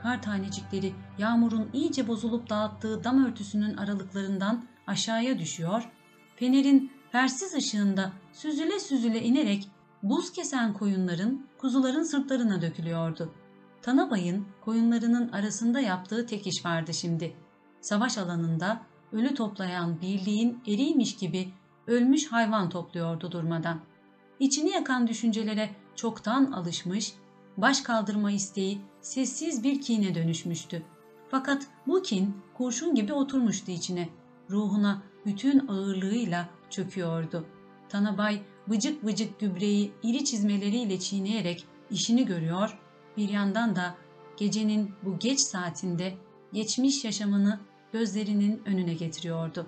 [0.07, 5.89] Kar tanecikleri yağmurun iyice bozulup dağıttığı dam örtüsünün aralıklarından aşağıya düşüyor,
[6.35, 9.69] fenerin fersiz ışığında süzüle süzüle inerek
[10.03, 13.33] buz kesen koyunların, kuzuların sırtlarına dökülüyordu.
[13.81, 17.35] Tanabay'ın koyunlarının arasında yaptığı tek iş vardı şimdi.
[17.81, 21.53] Savaş alanında ölü toplayan birliğin eriymiş gibi
[21.87, 23.79] ölmüş hayvan topluyordu durmadan.
[24.39, 27.13] İçini yakan düşüncelere çoktan alışmış,
[27.57, 30.83] baş kaldırma isteği sessiz bir kine dönüşmüştü.
[31.31, 34.09] Fakat bu kin kurşun gibi oturmuştu içine.
[34.49, 37.45] Ruhuna bütün ağırlığıyla çöküyordu.
[37.89, 42.79] Tanabay vıcık vıcık gübreyi iri çizmeleriyle çiğneyerek işini görüyor,
[43.17, 43.95] bir yandan da
[44.37, 46.13] gecenin bu geç saatinde
[46.53, 47.59] geçmiş yaşamını
[47.93, 49.67] gözlerinin önüne getiriyordu.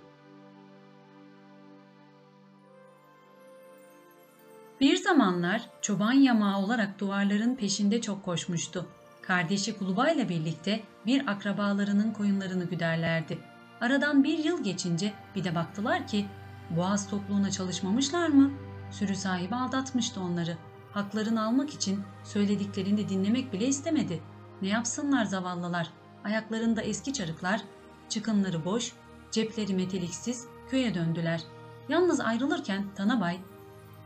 [5.10, 8.86] Zamanlar çoban yamağı olarak duvarların peşinde çok koşmuştu.
[9.22, 13.39] Kardeşi Kuluba birlikte bir akrabalarının koyunlarını güderlerdi.
[13.82, 16.26] Aradan bir yıl geçince bir de baktılar ki
[16.69, 18.52] boğaz tokluğuna çalışmamışlar mı?
[18.91, 20.58] Sürü sahibi aldatmıştı onları.
[20.91, 24.22] Haklarını almak için söylediklerini dinlemek bile istemedi.
[24.62, 25.89] Ne yapsınlar zavallılar?
[26.24, 27.62] Ayaklarında eski çarıklar,
[28.10, 28.93] çıkınları boş,
[29.32, 31.41] cepleri meteliksiz köye döndüler.
[31.89, 33.38] Yalnız ayrılırken Tanabay,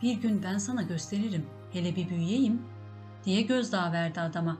[0.04, 2.62] bir gün ben sana gösteririm, hele bir büyüyeyim
[3.26, 4.58] diye gözdağı verdi adama.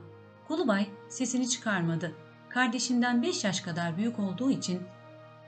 [0.48, 2.12] Kulubay sesini çıkarmadı.
[2.48, 4.82] Kardeşinden beş yaş kadar büyük olduğu için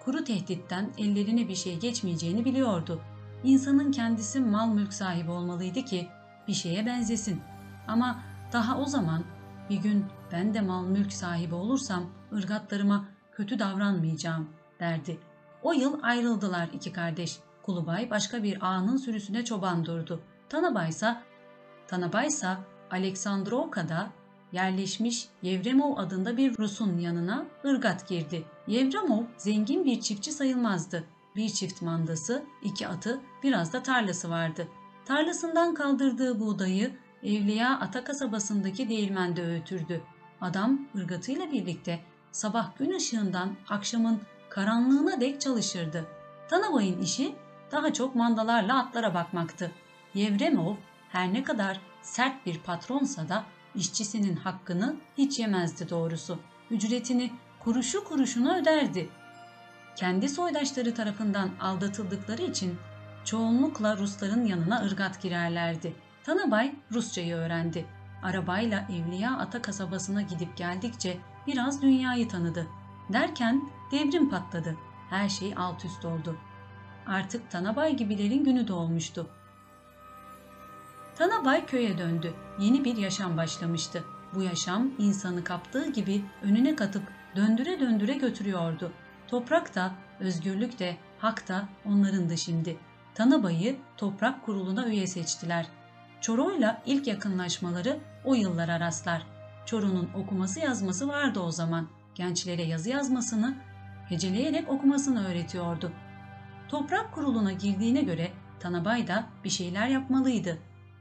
[0.05, 3.01] kuru tehditten ellerine bir şey geçmeyeceğini biliyordu.
[3.45, 6.09] İnsanın kendisi mal mülk sahibi olmalıydı ki
[6.49, 7.41] bir şeye benzesin.
[7.89, 9.25] Ama daha o zaman
[9.71, 14.49] bir gün ben de mal mülk sahibi olursam ırgatlarıma kötü davranmayacağım
[14.81, 15.19] derdi.
[15.63, 17.39] O yıl ayrıldılar iki kardeş.
[17.67, 20.21] Kulubay başka bir ağanın sürüsüne çoban durdu.
[20.49, 21.17] Tanabay ise
[21.89, 22.49] Tanabay ise
[22.91, 24.11] Aleksandrovka'da
[24.53, 28.45] yerleşmiş Yevremov adında bir Rus'un yanına ırgat girdi.
[28.67, 31.05] Yevremov zengin bir çiftçi sayılmazdı.
[31.37, 34.69] Bir çift mandası, iki atı, biraz da tarlası vardı.
[35.05, 40.01] Tarlasından kaldırdığı buğdayı Evliya Ata kasabasındaki değirmende öğütürdü.
[40.41, 42.01] Adam ırgatıyla birlikte
[42.33, 46.07] sabah gün ışığından akşamın karanlığına dek çalışırdı.
[46.51, 47.35] Tanabay'ın işi
[47.73, 49.73] daha çok mandalarla atlara bakmaktı.
[50.15, 50.75] Yevremov
[51.13, 56.39] her ne kadar sert bir patronsa da işçisinin hakkını hiç yemezdi doğrusu.
[56.71, 59.09] Ücretini kuruşu kuruşuna öderdi.
[59.97, 62.79] Kendi soydaşları tarafından aldatıldıkları için
[63.25, 65.97] çoğunlukla Rusların yanına ırgat girerlerdi.
[66.25, 67.87] Tanabay Rusçayı öğrendi.
[68.23, 72.67] Arabayla Evliya Ata kasabasına gidip geldikçe biraz dünyayı tanıdı.
[73.13, 74.77] Derken devrim patladı.
[75.11, 76.37] Her şey alt üst oldu.
[77.07, 79.27] Artık Tanabay gibilerin günü doğmuştu.
[81.19, 82.35] Tanabay köye döndü.
[82.61, 84.05] Yeni bir yaşam başlamıştı.
[84.35, 87.03] Bu yaşam insanı kaptığı gibi önüne katıp
[87.37, 88.93] döndüre döndüre götürüyordu.
[89.29, 92.77] Toprak da, özgürlük de, hak da onlarındı şimdi.
[93.15, 95.67] Tanabay'ı toprak kuruluna üye seçtiler.
[96.21, 99.27] Çoro'yla ilk yakınlaşmaları o yıllara rastlar.
[99.67, 101.89] Çoro'nun okuması yazması vardı o zaman.
[102.15, 103.55] Gençlere yazı yazmasını,
[104.09, 105.93] heceleyerek okumasını öğretiyordu.
[106.69, 110.59] Toprak kuruluna girdiğine göre Tanabay da bir şeyler yapmalıydı.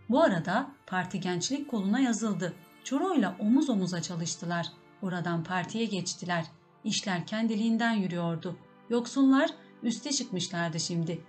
[0.10, 2.54] Bu arada parti gençlik koluna yazıldı.
[2.84, 4.67] Çoro'yla omuz omuza çalıştılar.
[5.01, 6.45] Oradan partiye geçtiler.
[6.84, 8.58] İşler kendiliğinden yürüyordu.
[8.89, 9.49] Yoksullar
[9.84, 11.21] üste çıkmışlardı şimdi.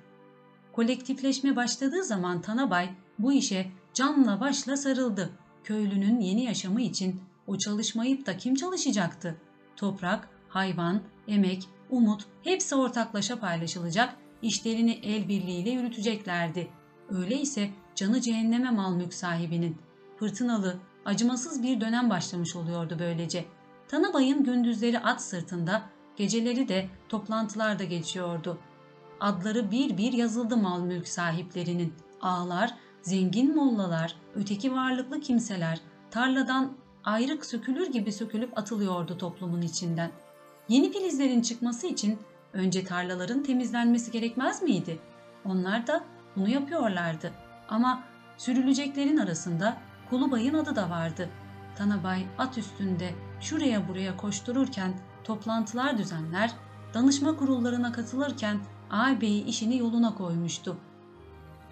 [0.72, 5.30] Kolektifleşme başladığı zaman Tanabay bu işe canla başla sarıldı.
[5.64, 9.36] Köylünün yeni yaşamı için o çalışmayıp da kim çalışacaktı?
[9.76, 16.68] Toprak, hayvan, emek, umut hepsi ortaklaşa paylaşılacak, işlerini el birliğiyle yürüteceklerdi.
[17.08, 19.76] Öyleyse canı cehenneme mal mülk sahibinin.
[20.16, 23.44] Fırtınalı, acımasız bir dönem başlamış oluyordu böylece.
[23.88, 25.82] Tanabay'ın gündüzleri at sırtında,
[26.16, 28.58] geceleri de toplantılarda geçiyordu.
[29.20, 31.94] Adları bir bir yazıldı mal mülk sahiplerinin.
[32.20, 35.80] Ağlar, zengin mollalar, öteki varlıklı kimseler
[36.10, 36.72] tarladan
[37.04, 40.10] ayrık sökülür gibi sökülüp atılıyordu toplumun içinden.
[40.68, 42.18] Yeni filizlerin çıkması için
[42.52, 44.98] önce tarlaların temizlenmesi gerekmez miydi?
[45.44, 46.04] Onlar da
[46.36, 47.32] bunu yapıyorlardı.
[47.68, 48.02] Ama
[48.36, 49.76] sürüleceklerin arasında
[50.10, 51.28] Kulubay'ın adı da vardı.
[51.76, 56.50] Tanabay at üstünde şuraya buraya koştururken toplantılar düzenler,
[56.94, 60.76] danışma kurullarına katılırken ağabeyi işini yoluna koymuştu.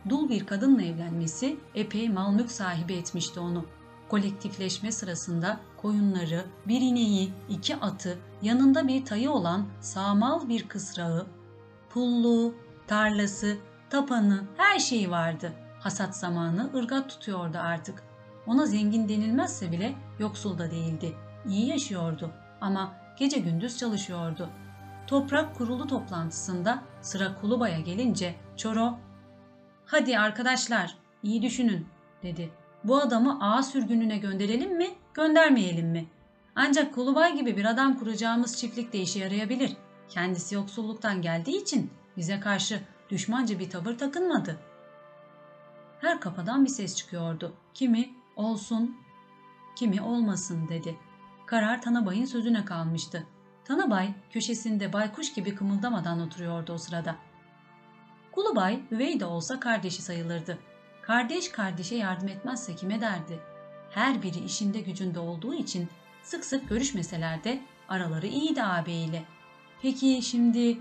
[0.09, 3.65] Dul bir kadınla evlenmesi epey mal mülk sahibi etmişti onu.
[4.09, 11.27] Kolektifleşme sırasında koyunları, bir ineği, iki atı, yanında bir tayı olan sağmal bir kısrağı,
[11.91, 12.55] pulluğu,
[12.87, 13.57] tarlası,
[13.91, 15.53] tapanı, her şeyi vardı.
[15.81, 18.03] Hasat zamanı ırgat tutuyordu artık.
[18.47, 21.15] Ona zengin denilmezse bile yoksul da değildi.
[21.49, 24.49] İyi yaşıyordu ama gece gündüz çalışıyordu.
[25.07, 28.99] Toprak kurulu toplantısında sıra Kuluba'ya gelince Çoro
[29.87, 31.87] ''Hadi arkadaşlar iyi düşünün''
[32.23, 32.64] dedi.
[32.85, 36.07] ''Bu adamı ağa sürgününe gönderelim mi, göndermeyelim mi?
[36.55, 39.77] Ancak Kulubay gibi bir adam kuracağımız çiftlik de işe yarayabilir.
[40.09, 44.75] Kendisi yoksulluktan geldiği için bize karşı düşmanca bir tavır takınmadı.''
[46.05, 47.55] Her kafadan bir ses çıkıyordu.
[47.75, 48.97] Kimi olsun,
[49.77, 50.99] kimi olmasın dedi.
[51.47, 53.27] Karar Tanabay'ın sözüne kalmıştı.
[53.65, 57.17] Tanabay köşesinde baykuş gibi kımıldamadan oturuyordu o sırada.
[58.33, 60.59] Kulubay üvey de olsa kardeşi sayılırdı.
[61.07, 63.41] Kardeş kardeşe yardım etmezse kime derdi?
[63.91, 65.89] Her biri işinde gücünde olduğu için
[66.23, 69.25] sık sık görüşmeseler de araları iyiydi ağabeyiyle.
[69.83, 70.79] Peki şimdi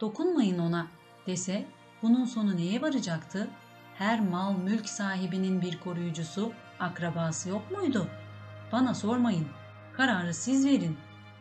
[0.00, 0.86] dokunmayın ona
[1.26, 1.66] dese
[2.02, 3.48] bunun sonu neye varacaktı?
[3.98, 8.08] Her mal mülk sahibinin bir koruyucusu, akrabası yok muydu?
[8.72, 9.46] Bana sormayın,
[9.96, 10.96] kararı siz verin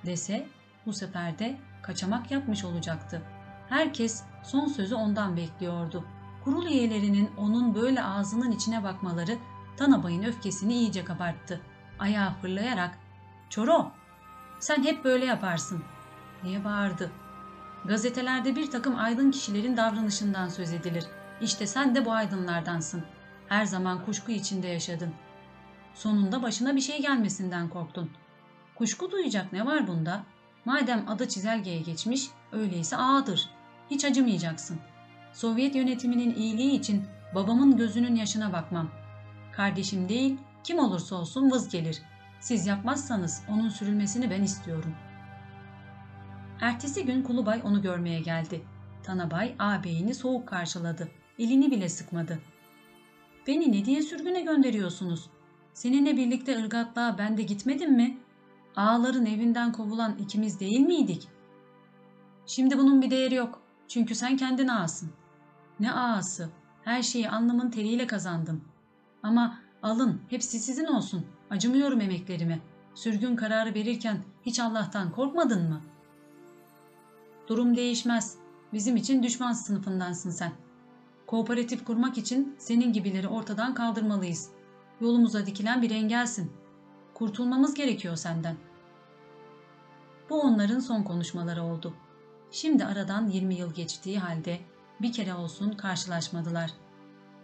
[0.06, 0.48] dese
[0.86, 3.22] bu sefer de kaçamak yapmış olacaktı.
[3.70, 6.06] Herkes son sözü ondan bekliyordu.
[6.44, 9.38] Kurul üyelerinin onun böyle ağzının içine bakmaları
[9.78, 11.62] Tanabay'ın öfkesini iyice kabarttı.
[12.00, 12.98] Ayağa fırlayarak
[13.50, 13.92] ''Çoro,
[14.60, 15.84] sen hep böyle yaparsın.''
[16.44, 17.12] diye bağırdı.
[17.86, 21.06] Gazetelerde bir takım aydın kişilerin davranışından söz edilir.
[21.42, 23.04] İşte sen de bu aydınlardansın.
[23.48, 25.14] Her zaman kuşku içinde yaşadın.
[25.96, 28.12] Sonunda başına bir şey gelmesinden korktun.
[28.76, 30.24] Kuşku duyacak ne var bunda?
[30.66, 33.50] Madem adı çizelgeye geçmiş, öyleyse ağadır.
[33.92, 34.80] Hiç acımayacaksın.
[35.34, 37.04] Sovyet yönetiminin iyiliği için
[37.36, 38.92] babamın gözünün yaşına bakmam.
[39.52, 42.02] Kardeşim değil, kim olursa olsun vız gelir.
[42.40, 44.94] Siz yapmazsanız onun sürülmesini ben istiyorum.
[46.62, 48.62] Ertesi gün Kulubay onu görmeye geldi.
[49.04, 51.08] Tanabay ağabeyini soğuk karşıladı.
[51.40, 52.40] Elini bile sıkmadı.
[53.48, 55.30] Beni ne diye sürgüne gönderiyorsunuz?
[55.74, 58.18] Seninle birlikte ırgatlığa ben de gitmedim mi?
[58.76, 61.28] Ağaların evinden kovulan ikimiz değil miydik?
[62.46, 63.62] Şimdi bunun bir değeri yok.
[63.88, 65.12] Çünkü sen kendin ağasın.
[65.84, 66.50] Ne ağası?
[66.84, 68.62] Her şeyi anlamın teriyle kazandım.
[69.24, 71.26] Ama alın, hepsi sizin olsun.
[71.50, 72.60] Acımıyorum emeklerime.
[72.96, 75.82] Sürgün kararı verirken hiç Allah'tan korkmadın mı?
[77.48, 78.38] Durum değişmez.
[78.74, 80.52] Bizim için düşman sınıfındansın sen.
[81.28, 84.50] Kooperatif kurmak için senin gibileri ortadan kaldırmalıyız.
[85.02, 86.52] Yolumuza dikilen bir engelsin.
[87.14, 88.56] Kurtulmamız gerekiyor senden.
[90.30, 91.94] Bu onların son konuşmaları oldu.
[92.52, 94.60] Şimdi aradan 20 yıl geçtiği halde
[95.02, 96.72] bir kere olsun karşılaşmadılar.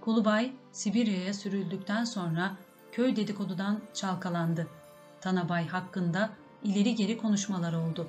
[0.02, 2.58] Kulubay Sibirya'ya sürüldükten sonra
[2.91, 4.68] köy dedikodudan çalkalandı.
[5.22, 6.30] Tanabay hakkında
[6.64, 8.08] ileri geri konuşmalar oldu.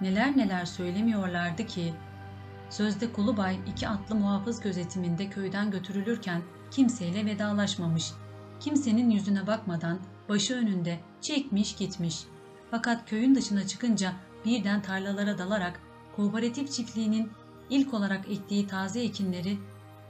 [0.00, 1.94] Neler neler söylemiyorlardı ki
[2.70, 8.12] Sözde Kulubay iki atlı muhafız gözetiminde köyden götürülürken kimseyle vedalaşmamış.
[8.60, 12.24] Kimsenin yüzüne bakmadan başı önünde çekmiş gitmiş.
[12.70, 14.12] Fakat köyün dışına çıkınca
[14.44, 15.80] birden tarlalara dalarak
[16.16, 17.32] kooperatif çiftliğinin
[17.70, 19.58] ilk olarak ektiği taze ekinleri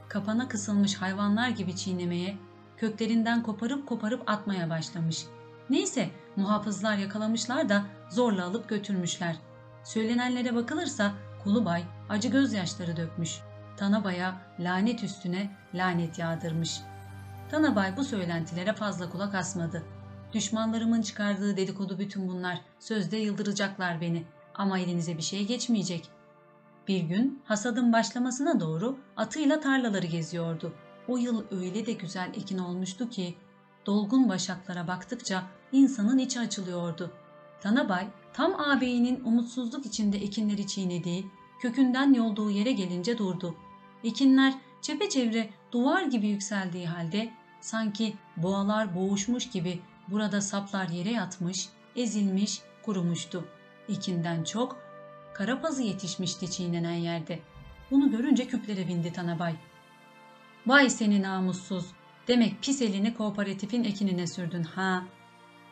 [0.09, 2.37] kapana kısılmış hayvanlar gibi çiğnemeye,
[2.77, 5.25] köklerinden koparıp koparıp atmaya başlamış.
[5.69, 9.35] Neyse muhafızlar yakalamışlar da zorla alıp götürmüşler.
[9.83, 11.13] Söylenenlere bakılırsa
[11.45, 13.39] Kulubay acı gözyaşları dökmüş.
[13.77, 16.81] Tanabay'a lanet üstüne lanet yağdırmış.
[17.51, 19.83] Tanabay bu söylentilere fazla kulak asmadı.
[20.35, 22.61] Düşmanlarımın çıkardığı dedikodu bütün bunlar.
[22.79, 24.23] Sözde yıldıracaklar beni
[24.55, 26.09] ama elinize bir şey geçmeyecek.
[26.87, 30.73] Bir gün hasadın başlamasına doğru atıyla tarlaları geziyordu.
[31.07, 33.35] O yıl öyle de güzel ekin olmuştu ki
[33.85, 37.11] dolgun başaklara baktıkça insanın içi açılıyordu.
[37.61, 41.25] Tanabay tam ağabeyinin umutsuzluk içinde ekinleri çiğnediği,
[41.61, 43.55] kökünden yolduğu yere gelince durdu.
[44.03, 47.29] Ekinler çepeçevre duvar gibi yükseldiği halde
[47.61, 53.47] sanki boğalar boğuşmuş gibi burada saplar yere yatmış, ezilmiş, kurumuştu.
[53.89, 54.77] Ekinden çok
[55.33, 57.39] karapazı yetişmişti çiğnenen yerde.
[57.91, 59.55] Bunu görünce küplere bindi Tanabay.
[60.67, 61.85] Vay seni namussuz.
[62.27, 65.03] Demek pis elini kooperatifin ekinine sürdün ha.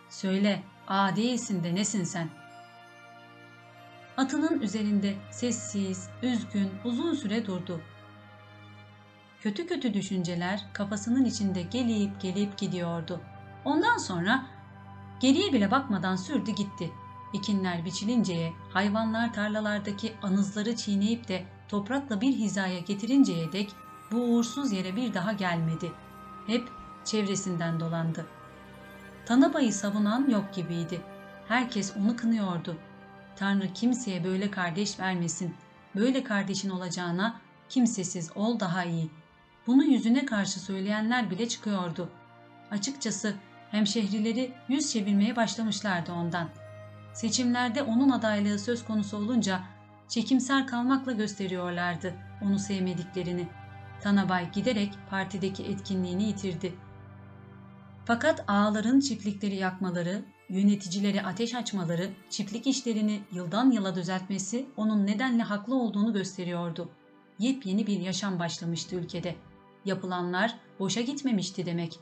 [0.09, 2.43] Söyle, a değilsin de nesin sen?''
[4.17, 7.81] Atının üzerinde sessiz, üzgün, uzun süre durdu.
[9.41, 13.21] Kötü kötü düşünceler kafasının içinde gelip gelip gidiyordu.
[13.65, 14.45] Ondan sonra
[15.19, 16.91] geriye bile bakmadan sürdü gitti.
[17.33, 23.75] Ekinler biçilinceye, hayvanlar tarlalardaki anızları çiğneyip de toprakla bir hizaya getirinceye dek
[24.11, 25.91] bu uğursuz yere bir daha gelmedi.
[26.47, 26.69] Hep
[27.05, 28.25] çevresinden dolandı.
[29.25, 31.01] Tanabayı savunan yok gibiydi.
[31.47, 32.77] Herkes onu kınıyordu.
[33.35, 35.55] Tanrı kimseye böyle kardeş vermesin.
[35.95, 37.39] Böyle kardeşin olacağına
[37.69, 39.09] kimsesiz ol daha iyi.
[39.67, 42.09] Bunu yüzüne karşı söyleyenler bile çıkıyordu.
[42.71, 43.35] Açıkçası
[43.73, 46.49] hemşehrileri yüz çevirmeye başlamışlardı ondan.
[47.13, 49.59] Seçimlerde onun adaylığı söz konusu olunca
[50.07, 53.47] çekimser kalmakla gösteriyorlardı onu sevmediklerini.
[54.01, 56.73] Tanabay giderek partideki etkinliğini yitirdi.
[58.05, 65.75] Fakat ağaların çiftlikleri yakmaları, yöneticilere ateş açmaları, çiftlik işlerini yıldan yıla düzeltmesi onun nedenle haklı
[65.75, 66.89] olduğunu gösteriyordu.
[67.39, 69.35] Yepyeni bir yaşam başlamıştı ülkede.
[69.85, 71.99] Yapılanlar boşa gitmemişti demek.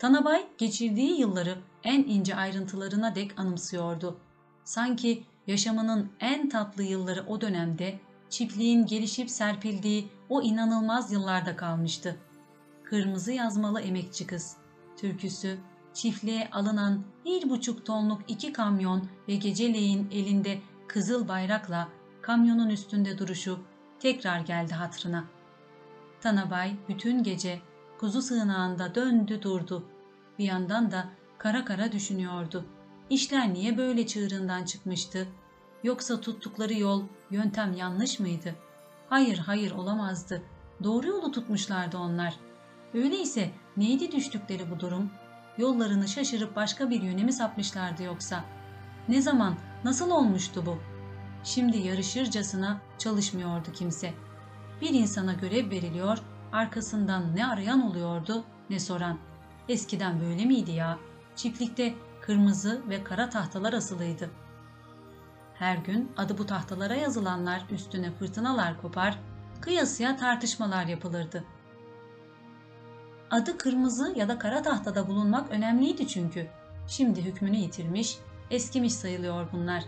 [0.00, 4.20] Tanabay geçirdiği yılları en ince ayrıntılarına dek anımsıyordu.
[4.64, 12.16] Sanki yaşamının en tatlı yılları o dönemde çiftliğin gelişip serpildiği o inanılmaz yıllarda kalmıştı.
[12.84, 14.56] Kırmızı yazmalı emekçi kız,
[14.96, 15.58] türküsü
[15.94, 21.88] çiftliğe alınan bir buçuk tonluk iki kamyon ve geceleyin elinde kızıl bayrakla
[22.22, 23.58] kamyonun üstünde duruşu
[23.98, 25.24] tekrar geldi hatırına.
[26.20, 27.60] Tanabay bütün gece
[27.98, 29.89] kuzu sığınağında döndü durdu.
[30.40, 31.04] Bir yandan da
[31.38, 32.64] kara kara düşünüyordu.
[33.10, 35.28] İşler niye böyle çığırından çıkmıştı?
[35.82, 38.54] Yoksa tuttukları yol, yöntem yanlış mıydı?
[39.08, 40.42] Hayır hayır olamazdı.
[40.84, 42.34] Doğru yolu tutmuşlardı onlar.
[42.94, 45.10] Öyleyse neydi düştükleri bu durum?
[45.58, 48.44] yollarını şaşırıp başka bir yöne mi sapmışlardı yoksa?
[49.08, 50.78] Ne zaman, nasıl olmuştu bu?
[51.44, 54.14] Şimdi yarışırcasına çalışmıyordu kimse.
[54.80, 56.18] Bir insana görev veriliyor,
[56.52, 59.29] arkasından ne arayan oluyordu ne soran.
[59.68, 60.98] Eskiden böyle miydi ya?
[61.36, 64.30] Çiftlikte kırmızı ve kara tahtalar asılıydı.
[65.54, 69.18] Her gün adı bu tahtalara yazılanlar üstüne fırtınalar kopar,
[69.60, 71.44] kıyasıya tartışmalar yapılırdı.
[73.30, 76.48] Adı kırmızı ya da kara tahtada bulunmak önemliydi çünkü.
[76.88, 78.18] Şimdi hükmünü yitirmiş,
[78.50, 79.84] eskimiş sayılıyor bunlar.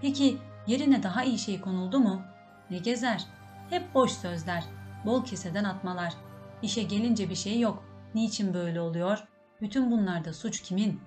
[0.00, 2.22] Peki yerine daha iyi şey konuldu mu?
[2.70, 3.26] Ne gezer?
[3.70, 4.64] Hep boş sözler,
[5.06, 6.14] bol keseden atmalar.
[6.62, 7.84] İşe gelince bir şey yok.
[8.14, 9.18] Niçin böyle oluyor?
[9.60, 11.00] Bütün bunlarda suç kimin?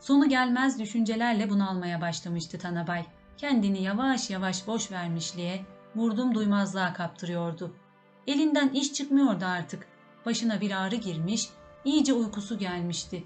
[0.00, 3.06] Sonu gelmez düşüncelerle bunalmaya başlamıştı Tanabay.
[3.36, 5.64] Kendini yavaş yavaş boş vermişliğe,
[5.96, 7.76] vurdum duymazlığa kaptırıyordu.
[8.26, 9.86] Elinden iş çıkmıyordu artık.
[10.26, 11.48] Başına bir ağrı girmiş,
[11.84, 13.24] iyice uykusu gelmişti.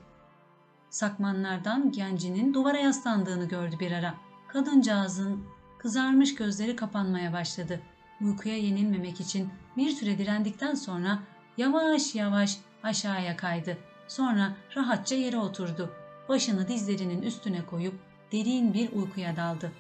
[0.91, 4.15] Sakmanlardan gencinin duvara yaslandığını gördü bir ara.
[4.49, 5.45] Kadıncağızın
[5.79, 7.81] kızarmış gözleri kapanmaya başladı.
[8.21, 11.19] Uykuya yenilmemek için bir süre direndikten sonra
[11.57, 13.79] yavaş yavaş aşağıya kaydı.
[14.09, 15.95] Sonra rahatça yere oturdu.
[16.29, 17.95] Başını dizlerinin üstüne koyup
[18.33, 19.73] derin bir uykuya daldı.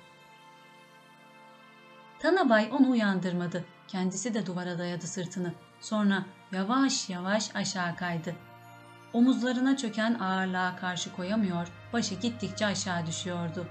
[2.18, 3.64] Tanabay onu uyandırmadı.
[3.88, 5.52] Kendisi de duvara dayadı sırtını.
[5.80, 8.34] Sonra yavaş yavaş aşağı kaydı.
[9.12, 13.66] Omuzlarına çöken ağırlığa karşı koyamıyor, başı gittikçe aşağı düşüyordu.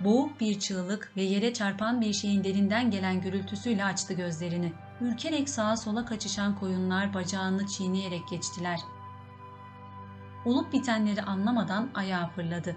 [0.00, 4.72] Boğuk bir çığlık ve yere çarpan bir şeyin derinden gelen gürültüsüyle açtı gözlerini.
[5.00, 8.80] Ürkerek sağa sola kaçışan koyunlar bacağını çiğneyerek geçtiler.
[10.44, 12.76] Olup bitenleri anlamadan ayağa fırladı.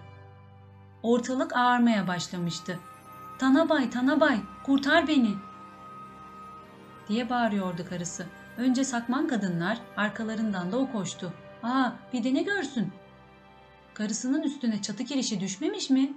[1.03, 2.79] Ortalık ağarmaya başlamıştı.
[3.39, 5.35] Tanabay, Tanabay, kurtar beni!
[7.07, 8.25] diye bağırıyordu karısı.
[8.57, 11.33] Önce sakman kadınlar, arkalarından da o koştu.
[11.63, 12.91] Aa, bir de ne görsün?
[13.93, 16.13] Karısının üstüne çatı kirişi düşmemiş mi?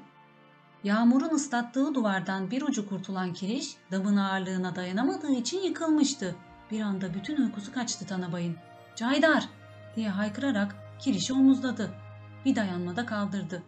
[0.85, 6.37] Yağmurun ıslattığı duvardan bir ucu kurtulan kiriş, damın ağırlığına dayanamadığı için yıkılmıştı.
[6.70, 8.57] Bir anda bütün uykusu kaçtı Tanabay'ın.
[8.97, 9.49] Caydar!
[9.97, 11.91] diye haykırarak kirişi omuzladı.
[12.45, 13.62] Bir dayanmada kaldırdı.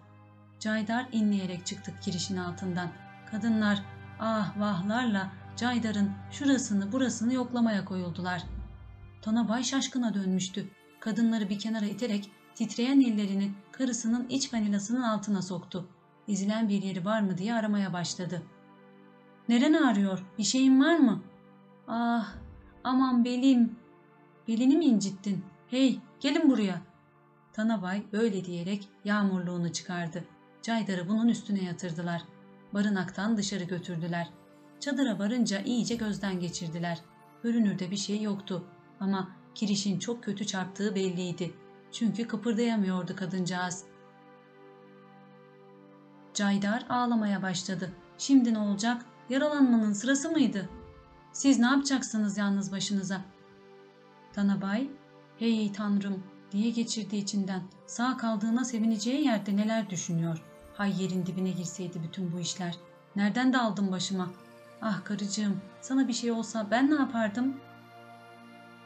[0.61, 2.89] Caydar inleyerek çıktı kirişin altından.
[3.31, 3.83] Kadınlar
[4.21, 8.43] ah vahlarla Caydar'ın şurasını burasını yoklamaya koyuldular.
[9.23, 10.69] Tanabay şaşkına dönmüştü.
[11.01, 15.89] Kadınları bir kenara iterek titreyen ellerini karısının iç kanilasının altına soktu.
[16.29, 18.43] İzilen bir yeri var mı diye aramaya başladı.
[19.49, 20.27] Neren ağrıyor?
[20.39, 21.23] Bir şeyin var mı?
[21.89, 22.35] Ah,
[22.85, 23.77] aman belim.
[24.49, 25.45] Belini mi incittin?
[25.69, 26.83] Hey, gelin buraya.
[27.53, 30.25] Tanabay böyle diyerek yağmurluğunu çıkardı.
[30.63, 32.23] Caydar'ı bunun üstüne yatırdılar.
[32.75, 34.29] Barınaktan dışarı götürdüler.
[34.81, 36.99] Çadıra varınca iyice gözden geçirdiler.
[37.43, 38.65] Görünürde bir şey yoktu
[39.01, 41.55] ama kirişin çok kötü çarptığı belliydi.
[41.93, 43.85] Çünkü kıpırdayamıyordu kadıncağız.
[46.37, 47.93] Caydar ağlamaya başladı.
[48.19, 49.05] Şimdi ne olacak?
[49.29, 50.69] Yaralanmanın sırası mıydı?
[51.33, 53.21] Siz ne yapacaksınız yalnız başınıza?
[54.33, 54.91] Tanabay,
[55.39, 56.23] hey tanrım
[56.53, 57.63] diye geçirdi içinden.
[57.87, 60.43] Sağ kaldığına sevineceği yerde neler düşünüyor.
[60.75, 62.75] Hay yerin dibine girseydi bütün bu işler.
[63.17, 64.31] Nereden de aldım başıma?
[64.83, 67.57] Ah karıcığım, sana bir şey olsa ben ne yapardım?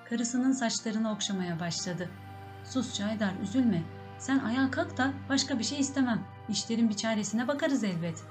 [0.08, 2.08] Karısının saçlarını okşamaya başladı.
[2.64, 3.82] Sus Caydar, üzülme.
[4.18, 6.24] Sen ayağa kalk da başka bir şey istemem.
[6.50, 8.24] İşlerin bir çaresine bakarız elbet.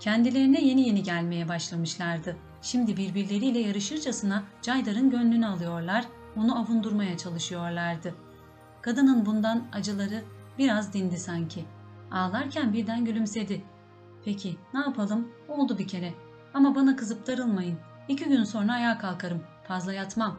[0.00, 2.36] Kendilerine yeni yeni gelmeye başlamışlardı.
[2.62, 6.04] Şimdi birbirleriyle yarışırcasına Caydar'ın gönlünü alıyorlar,
[6.36, 8.14] onu avundurmaya çalışıyorlardı.
[8.82, 10.24] Kadının bundan acıları
[10.58, 11.64] biraz dindi sanki.
[12.10, 13.64] Ağlarken birden gülümsedi.
[14.24, 15.28] Peki ne yapalım?
[15.48, 16.14] Oldu bir kere.
[16.54, 17.78] Ama bana kızıp darılmayın.
[18.08, 19.42] İki gün sonra ayağa kalkarım.
[19.68, 20.38] Fazla yatmam.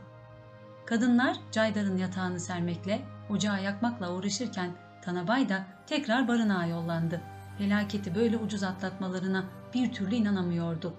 [0.85, 4.71] Kadınlar Caydar'ın yatağını sermekle, ocağı yakmakla uğraşırken
[5.01, 7.21] Tanabay da tekrar barınağa yollandı.
[7.57, 9.43] Felaketi böyle ucuz atlatmalarına
[9.73, 10.93] bir türlü inanamıyordu.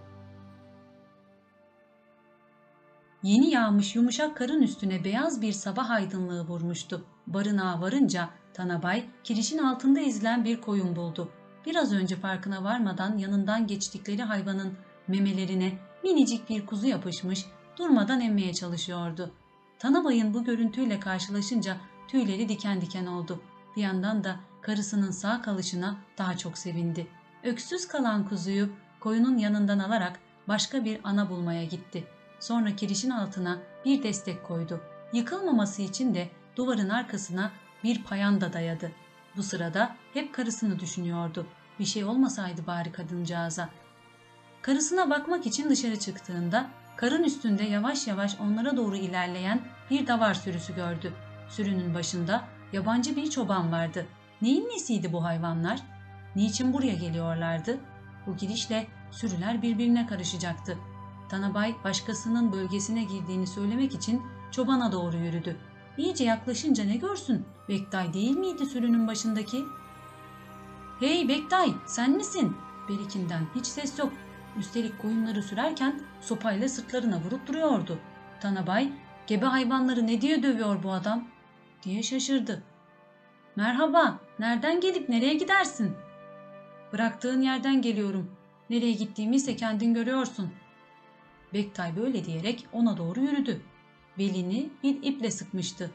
[3.22, 7.04] Yeni yağmış yumuşak karın üstüne beyaz bir sabah aydınlığı vurmuştu.
[7.26, 11.28] Barınağa varınca Tanabay kirişin altında ezilen bir koyun buldu.
[11.66, 14.72] Biraz önce farkına varmadan yanından geçtikleri hayvanın
[15.08, 15.72] memelerine
[16.04, 17.46] minicik bir kuzu yapışmış,
[17.78, 19.32] durmadan emmeye çalışıyordu.
[19.78, 21.76] Tanabay'ın bu görüntüyle karşılaşınca
[22.08, 23.42] tüyleri diken diken oldu.
[23.76, 27.06] Bir yandan da karısının sağ kalışına daha çok sevindi.
[27.44, 28.68] Öksüz kalan kuzuyu
[29.00, 30.18] koyunun yanından alarak
[30.48, 32.04] başka bir ana bulmaya gitti.
[32.40, 34.80] Sonra kirişin altına bir destek koydu.
[35.12, 37.50] Yıkılmaması için de duvarın arkasına
[37.84, 38.92] bir payanda dayadı.
[39.36, 41.46] Bu sırada hep karısını düşünüyordu.
[41.78, 43.68] Bir şey olmasaydı bari kadıncağıza.
[44.62, 46.66] Karısına bakmak için dışarı çıktığında
[46.96, 49.60] karın üstünde yavaş yavaş onlara doğru ilerleyen
[49.90, 51.12] bir davar sürüsü gördü.
[51.48, 54.06] Sürünün başında yabancı bir çoban vardı.
[54.42, 55.80] Neyin nesiydi bu hayvanlar?
[56.36, 57.78] Niçin buraya geliyorlardı?
[58.26, 60.78] Bu girişle sürüler birbirine karışacaktı.
[61.28, 65.56] Tanabay başkasının bölgesine girdiğini söylemek için çobana doğru yürüdü.
[65.98, 67.46] İyice yaklaşınca ne görsün?
[67.68, 69.64] Bektay değil miydi sürünün başındaki?
[71.00, 72.56] Hey Bektay sen misin?
[72.88, 74.12] Berikinden hiç ses yok.
[74.58, 77.98] Üstelik koyunları sürerken sopayla sırtlarına vurup duruyordu.
[78.40, 78.92] Tanabay
[79.26, 81.24] gebe hayvanları ne diye dövüyor bu adam?
[81.82, 82.62] Diye şaşırdı.
[83.56, 85.96] Merhaba, nereden gelip nereye gidersin?
[86.92, 88.30] Bıraktığın yerden geliyorum.
[88.70, 90.52] Nereye gittiğimi ise kendin görüyorsun.
[91.54, 93.62] Bektay böyle diyerek ona doğru yürüdü.
[94.18, 95.90] Belini bir iple sıkmıştı.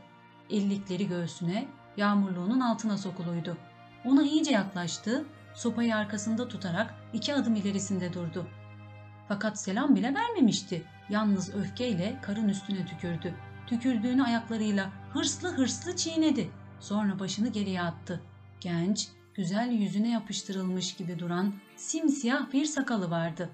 [0.50, 1.68] Ellikleri göğsüne,
[1.98, 3.58] yağmurluğunun altına sokuluydu.
[4.06, 5.26] Ona iyice yaklaştı,
[5.56, 8.48] sopayı arkasında tutarak iki adım ilerisinde durdu.
[9.28, 10.84] Fakat selam bile vermemişti.
[11.10, 13.34] Yalnız öfkeyle karın üstüne tükürdü.
[13.68, 16.52] Tükürdüğünü ayaklarıyla hırslı hırslı çiğnedi.
[16.80, 18.22] Sonra başını geriye attı.
[18.60, 23.50] Genç, güzel yüzüne yapıştırılmış gibi duran simsiyah bir sakalı vardı.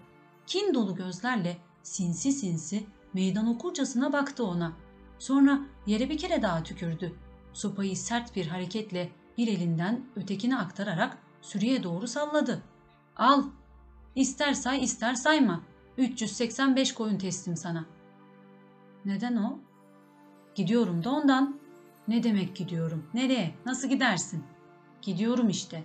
[0.48, 4.74] Kin dolu gözlerle sinsi sinsi meydan okurcasına baktı ona.
[5.20, 7.16] Sonra yere bir kere daha tükürdü.
[7.54, 12.64] Sopayı sert bir hareketle bir elinden ötekine aktararak sürüye doğru salladı.
[13.18, 13.44] Al,
[14.16, 15.64] ister say ister sayma.
[15.98, 17.86] 385 koyun teslim sana.
[19.06, 19.60] Neden o?
[20.56, 21.60] Gidiyorum da ondan.
[22.08, 23.06] Ne demek gidiyorum?
[23.14, 23.56] Nereye?
[23.66, 24.44] Nasıl gidersin?
[25.02, 25.84] Gidiyorum işte.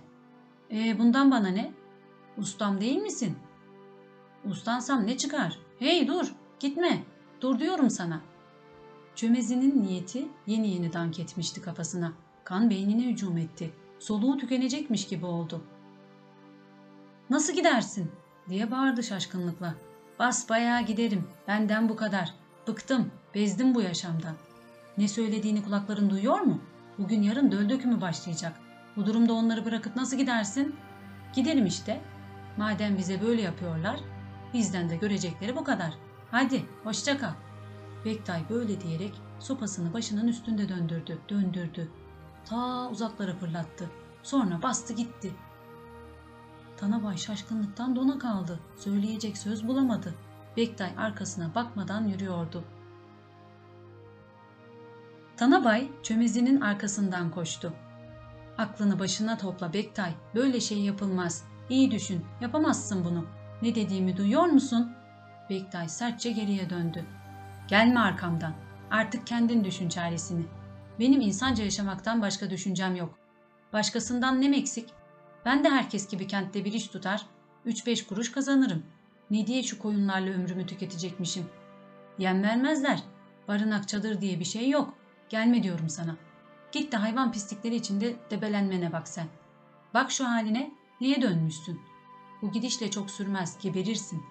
[0.71, 1.71] E bundan bana ne?
[2.37, 3.37] Ustam değil misin?
[4.45, 5.59] Ustansam ne çıkar?
[5.79, 7.03] Hey dur, gitme.
[7.41, 8.21] Dur diyorum sana.
[9.15, 12.13] Çömezinin niyeti yeni yeni dank etmişti kafasına.
[12.43, 13.71] Kan beynine hücum etti.
[13.99, 15.63] Soluğu tükenecekmiş gibi oldu.
[17.29, 18.11] Nasıl gidersin?
[18.49, 19.75] diye bağırdı şaşkınlıkla.
[20.19, 21.27] Bas bayağı giderim.
[21.47, 22.33] Benden bu kadar.
[22.67, 24.35] Bıktım, bezdim bu yaşamdan.
[24.99, 26.59] Ne söylediğini kulakların duyuyor mu?
[26.97, 28.53] Bugün yarın döl dökümü başlayacak.
[28.95, 30.75] Bu durumda onları bırakıp nasıl gidersin?
[31.35, 32.01] Gidelim işte.
[32.57, 33.99] Madem bize böyle yapıyorlar,
[34.53, 35.93] bizden de görecekleri bu kadar.
[36.31, 37.33] Hadi, hoşça kal.
[38.05, 41.91] Bektay böyle diyerek sopasını başının üstünde döndürdü, döndürdü.
[42.45, 43.89] Ta uzaklara fırlattı.
[44.23, 45.33] Sonra bastı gitti.
[46.77, 48.59] Tanabay şaşkınlıktan dona kaldı.
[48.77, 50.15] Söyleyecek söz bulamadı.
[50.57, 52.63] Bektay arkasına bakmadan yürüyordu.
[55.39, 57.73] Tanabay çömezinin arkasından koştu.
[58.57, 60.13] Aklını başına topla Bektay.
[60.35, 61.43] Böyle şey yapılmaz.
[61.69, 62.25] İyi düşün.
[62.41, 63.25] Yapamazsın bunu.
[63.61, 64.91] Ne dediğimi duyuyor musun?
[65.49, 67.05] Bektay sertçe geriye döndü.
[67.67, 68.53] Gelme arkamdan.
[68.91, 70.45] Artık kendin düşün çaresini.
[70.99, 73.19] Benim insanca yaşamaktan başka düşüncem yok.
[73.73, 74.89] Başkasından ne eksik?
[75.45, 77.25] Ben de herkes gibi kentte bir iş tutar,
[77.65, 78.83] 3-5 kuruş kazanırım.
[79.31, 81.45] Ne diye şu koyunlarla ömrümü tüketecekmişim?
[82.17, 83.03] Yem vermezler.
[83.47, 84.98] Barınak çadır diye bir şey yok.
[85.29, 86.15] Gelme diyorum sana.
[86.71, 89.27] Git de hayvan pislikleri içinde debelenmene bak sen.
[89.93, 90.71] Bak şu haline,
[91.01, 91.81] neye dönmüşsün?
[92.41, 94.23] Bu gidişle çok sürmez, geberirsin.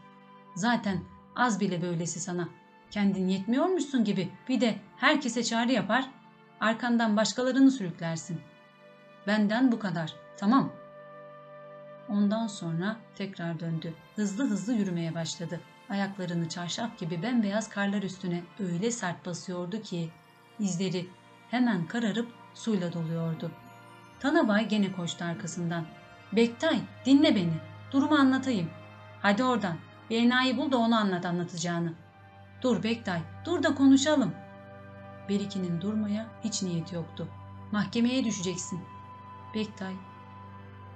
[0.55, 1.01] Zaten
[1.36, 2.49] az bile böylesi sana.
[2.90, 6.11] Kendin yetmiyormuşsun gibi bir de herkese çağrı yapar,
[6.61, 8.40] arkandan başkalarını sürüklersin.
[9.26, 10.72] Benden bu kadar, tamam.
[12.09, 13.94] Ondan sonra tekrar döndü.
[14.16, 15.61] Hızlı hızlı yürümeye başladı.
[15.88, 20.11] Ayaklarını çarşaf gibi bembeyaz karlar üstüne öyle sert basıyordu ki
[20.61, 21.09] izleri
[21.50, 23.50] hemen kararıp suyla doluyordu.
[24.20, 25.84] Tanabay gene koştu arkasından.
[26.32, 27.54] Bektay dinle beni.
[27.92, 28.70] Durumu anlatayım.
[29.22, 29.76] Hadi oradan.
[30.11, 31.92] Bir enayi bul da onu anlat anlatacağını.
[32.62, 34.32] Dur Bektay, dur da konuşalım.
[35.28, 37.28] Beriki'nin durmaya hiç niyeti yoktu.
[37.72, 38.80] Mahkemeye düşeceksin.
[39.54, 39.94] Bektay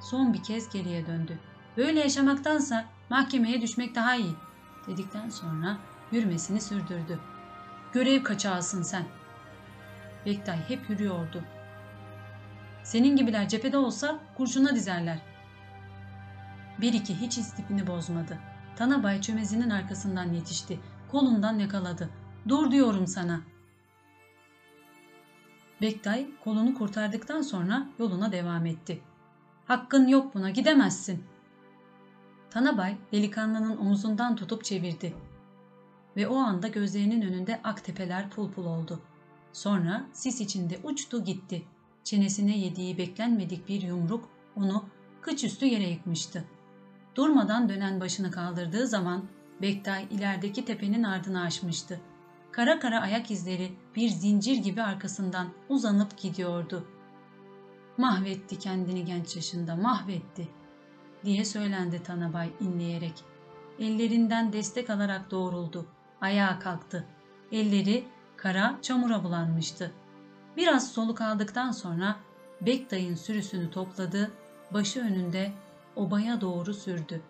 [0.00, 1.38] son bir kez geriye döndü.
[1.76, 4.34] Böyle yaşamaktansa mahkemeye düşmek daha iyi
[4.86, 5.78] dedikten sonra
[6.12, 7.20] yürümesini sürdürdü.
[7.92, 9.04] Görev kaçağısın sen.
[10.26, 11.42] Bektay hep yürüyordu.
[12.82, 15.18] Senin gibiler cephede olsa kurşuna dizerler.
[16.80, 18.38] Bir iki hiç istifini bozmadı.
[18.76, 20.80] Tanabay çömezinin arkasından yetişti.
[21.10, 22.10] Kolundan yakaladı.
[22.48, 23.40] Dur diyorum sana.
[25.80, 29.02] Bektay kolunu kurtardıktan sonra yoluna devam etti.
[29.66, 31.24] Hakkın yok buna gidemezsin.
[32.50, 35.14] Tanabay delikanlının omuzundan tutup çevirdi.
[36.16, 39.00] Ve o anda gözlerinin önünde ak tepeler pul pul oldu.
[39.52, 41.62] Sonra sis içinde uçtu gitti.
[42.04, 44.84] Çenesine yediği beklenmedik bir yumruk onu
[45.20, 46.44] kıç üstü yere yıkmıştı.
[47.14, 49.24] Durmadan dönen başını kaldırdığı zaman
[49.62, 52.00] Bektay ilerideki tepenin ardını aşmıştı.
[52.52, 56.86] Kara kara ayak izleri bir zincir gibi arkasından uzanıp gidiyordu.
[57.98, 60.48] Mahvetti kendini genç yaşında, mahvetti
[61.24, 63.24] diye söylendi Tanabay inleyerek.
[63.78, 65.86] Ellerinden destek alarak doğruldu.
[66.20, 67.04] Ayağa kalktı.
[67.52, 68.04] Elleri
[68.42, 69.92] kara çamura bulanmıştı.
[70.56, 72.16] Biraz soluk aldıktan sonra
[72.60, 74.30] Bektay'ın sürüsünü topladı,
[74.70, 75.52] başı önünde
[75.96, 77.20] obaya doğru sürdü.